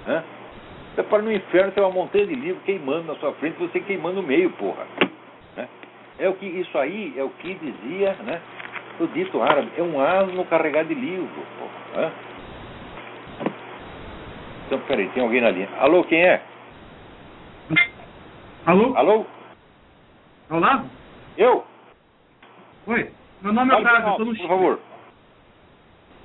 [0.08, 0.24] Hã?
[0.92, 4.22] Você para no inferno, tem uma montanha de livro queimando na sua frente, você queimando
[4.22, 4.86] no meio, porra.
[5.56, 5.68] Né?
[6.18, 8.40] É o que, isso aí é o que dizia, né?
[8.98, 11.28] O dito árabe, é um asno carregado de livro,
[11.60, 12.06] porra.
[12.06, 12.12] Hã?
[14.66, 15.68] Então, peraí, tem alguém na linha.
[15.78, 16.42] Alô, quem é?
[18.66, 18.96] Alô?
[18.96, 19.26] Alô?
[20.50, 20.84] Olá?
[21.36, 21.64] Eu?
[22.86, 23.10] Oi.
[23.42, 24.48] Meu nome é Otávio, eu tô no por Chile.
[24.48, 24.80] favor.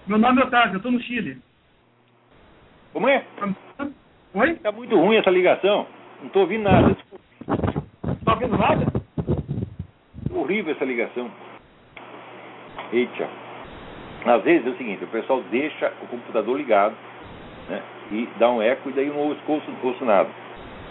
[0.08, 1.38] Meu nome é Otávio, eu tô no Chile.
[2.94, 3.26] Como é?
[4.34, 4.56] Oi?
[4.56, 5.86] Tá muito ruim essa ligação.
[6.22, 6.94] Não tô ouvindo nada.
[6.94, 7.24] Desculpa.
[8.26, 8.86] Tá ouvindo nada?
[10.32, 11.30] Horrível essa ligação.
[12.94, 13.28] Eita.
[14.26, 16.96] Às vezes é o seguinte, o pessoal deixa o computador ligado
[18.12, 20.30] e dá um eco e daí não ouço, ouço, ouço nada.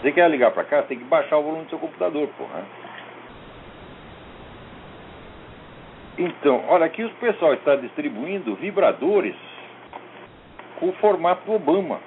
[0.01, 2.63] Você quer ligar para cá, tem que baixar o volume do seu computador, porra.
[6.17, 9.35] Então, olha, aqui o pessoal está distribuindo vibradores
[10.79, 11.99] com o formato Obama.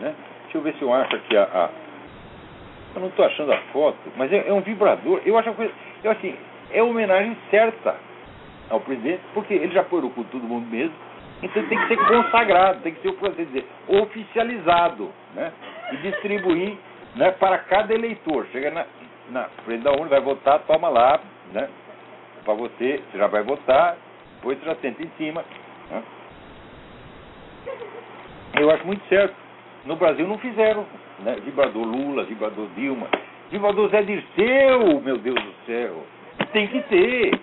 [0.00, 0.14] Né?
[0.44, 1.42] Deixa eu ver se eu acho aqui a.
[1.42, 1.70] a-
[2.94, 5.20] Eu não estou achando a foto, mas é, é um vibrador.
[5.26, 5.72] Eu acho a coisa.
[6.02, 6.34] Eu assim,
[6.72, 7.96] é homenagem certa
[8.70, 10.94] ao presidente, porque ele já foi no cu todo mundo mesmo.
[11.46, 15.52] Então tem que ser consagrado, tem que ser, assim dizer, oficializado, né?
[15.92, 16.76] E distribuir
[17.14, 18.46] né, para cada eleitor.
[18.50, 18.84] Chega na,
[19.30, 21.20] na frente da urna, vai votar, toma lá,
[21.52, 21.68] né?
[22.44, 23.96] Para você, você já vai votar,
[24.36, 25.44] depois você já senta em cima.
[25.88, 26.02] Né?
[28.58, 29.34] Eu acho muito certo.
[29.84, 30.84] No Brasil não fizeram,
[31.20, 31.36] né?
[31.44, 33.06] Vibrador Lula, vibrador Dilma,
[33.52, 36.04] vibrador Zé Dirceu, meu Deus do céu.
[36.52, 37.38] Tem que ter.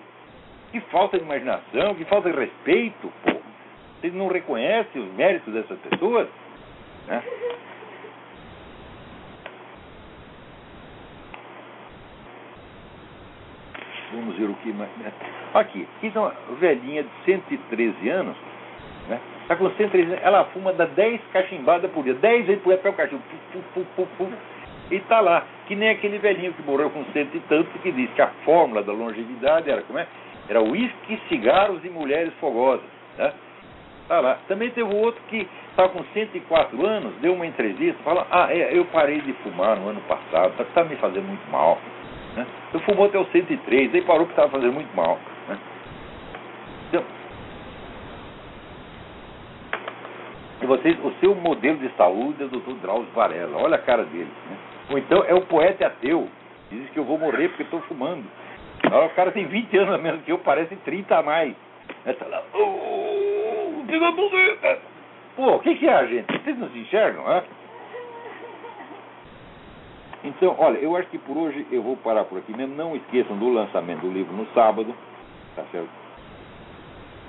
[0.72, 3.43] Que falta de imaginação, que falta de respeito, pô.
[4.04, 6.28] Vocês não reconhecem os méritos dessas pessoas?
[7.08, 7.22] Né?
[14.12, 14.90] Vamos ver o que mais.
[14.98, 15.10] né?
[15.54, 18.36] Aqui, uma velhinha de 113 anos,
[19.08, 19.18] né?
[19.40, 22.82] Está com 113 anos, ela fuma, dá 10 cachimbadas por dia, 10 vezes por dia
[22.82, 24.32] pega o cachimbo, pu, pu, pu, pu, pu,
[24.90, 25.46] e tá lá.
[25.66, 28.82] Que nem aquele velhinho que morreu com cento e tanto, que disse que a fórmula
[28.82, 30.06] da longevidade era como é?
[30.46, 32.84] Era uísque, cigarros e mulheres fogosas.
[33.16, 33.32] Né?
[34.08, 34.38] Tá lá.
[34.46, 38.84] Também teve outro que estava com 104 anos, deu uma entrevista, fala, ah, é, eu
[38.86, 41.78] parei de fumar no ano passado, tá, tá me fazendo muito mal.
[42.36, 42.46] Né?
[42.72, 45.18] Eu fumou até os 103, aí parou que estava fazendo muito mal.
[45.48, 45.58] Né?
[46.88, 47.02] Então,
[50.60, 52.72] e vocês, o seu modelo de saúde é o Dr.
[52.82, 54.30] Drauzio Varela, olha a cara dele.
[54.50, 54.56] Né?
[54.90, 56.28] Ou então é o poeta ateu,
[56.70, 58.24] diz que eu vou morrer porque estou fumando.
[58.84, 61.54] O cara tem 20 anos a menos que eu, parece 30 a mais.
[62.04, 63.23] Aí tá lá, oh,
[63.84, 64.78] diga a buzeta.
[65.36, 66.26] Pô, o que, que é gente?
[66.32, 67.42] Vocês não se enxergam, hã?
[70.24, 72.74] Então, olha, eu acho que por hoje eu vou parar por aqui mesmo.
[72.74, 74.94] Não esqueçam do lançamento do livro no sábado,
[75.54, 75.90] tá certo?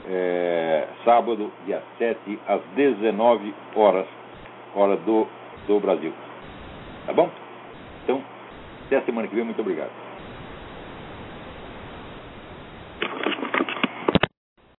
[0.07, 4.07] É, sábado, dia 7, às 19 horas,
[4.73, 5.27] hora do,
[5.67, 6.13] do Brasil.
[7.05, 7.29] Tá bom?
[8.03, 8.23] Então,
[8.85, 9.43] até a semana que vem.
[9.43, 10.04] Muito obrigado.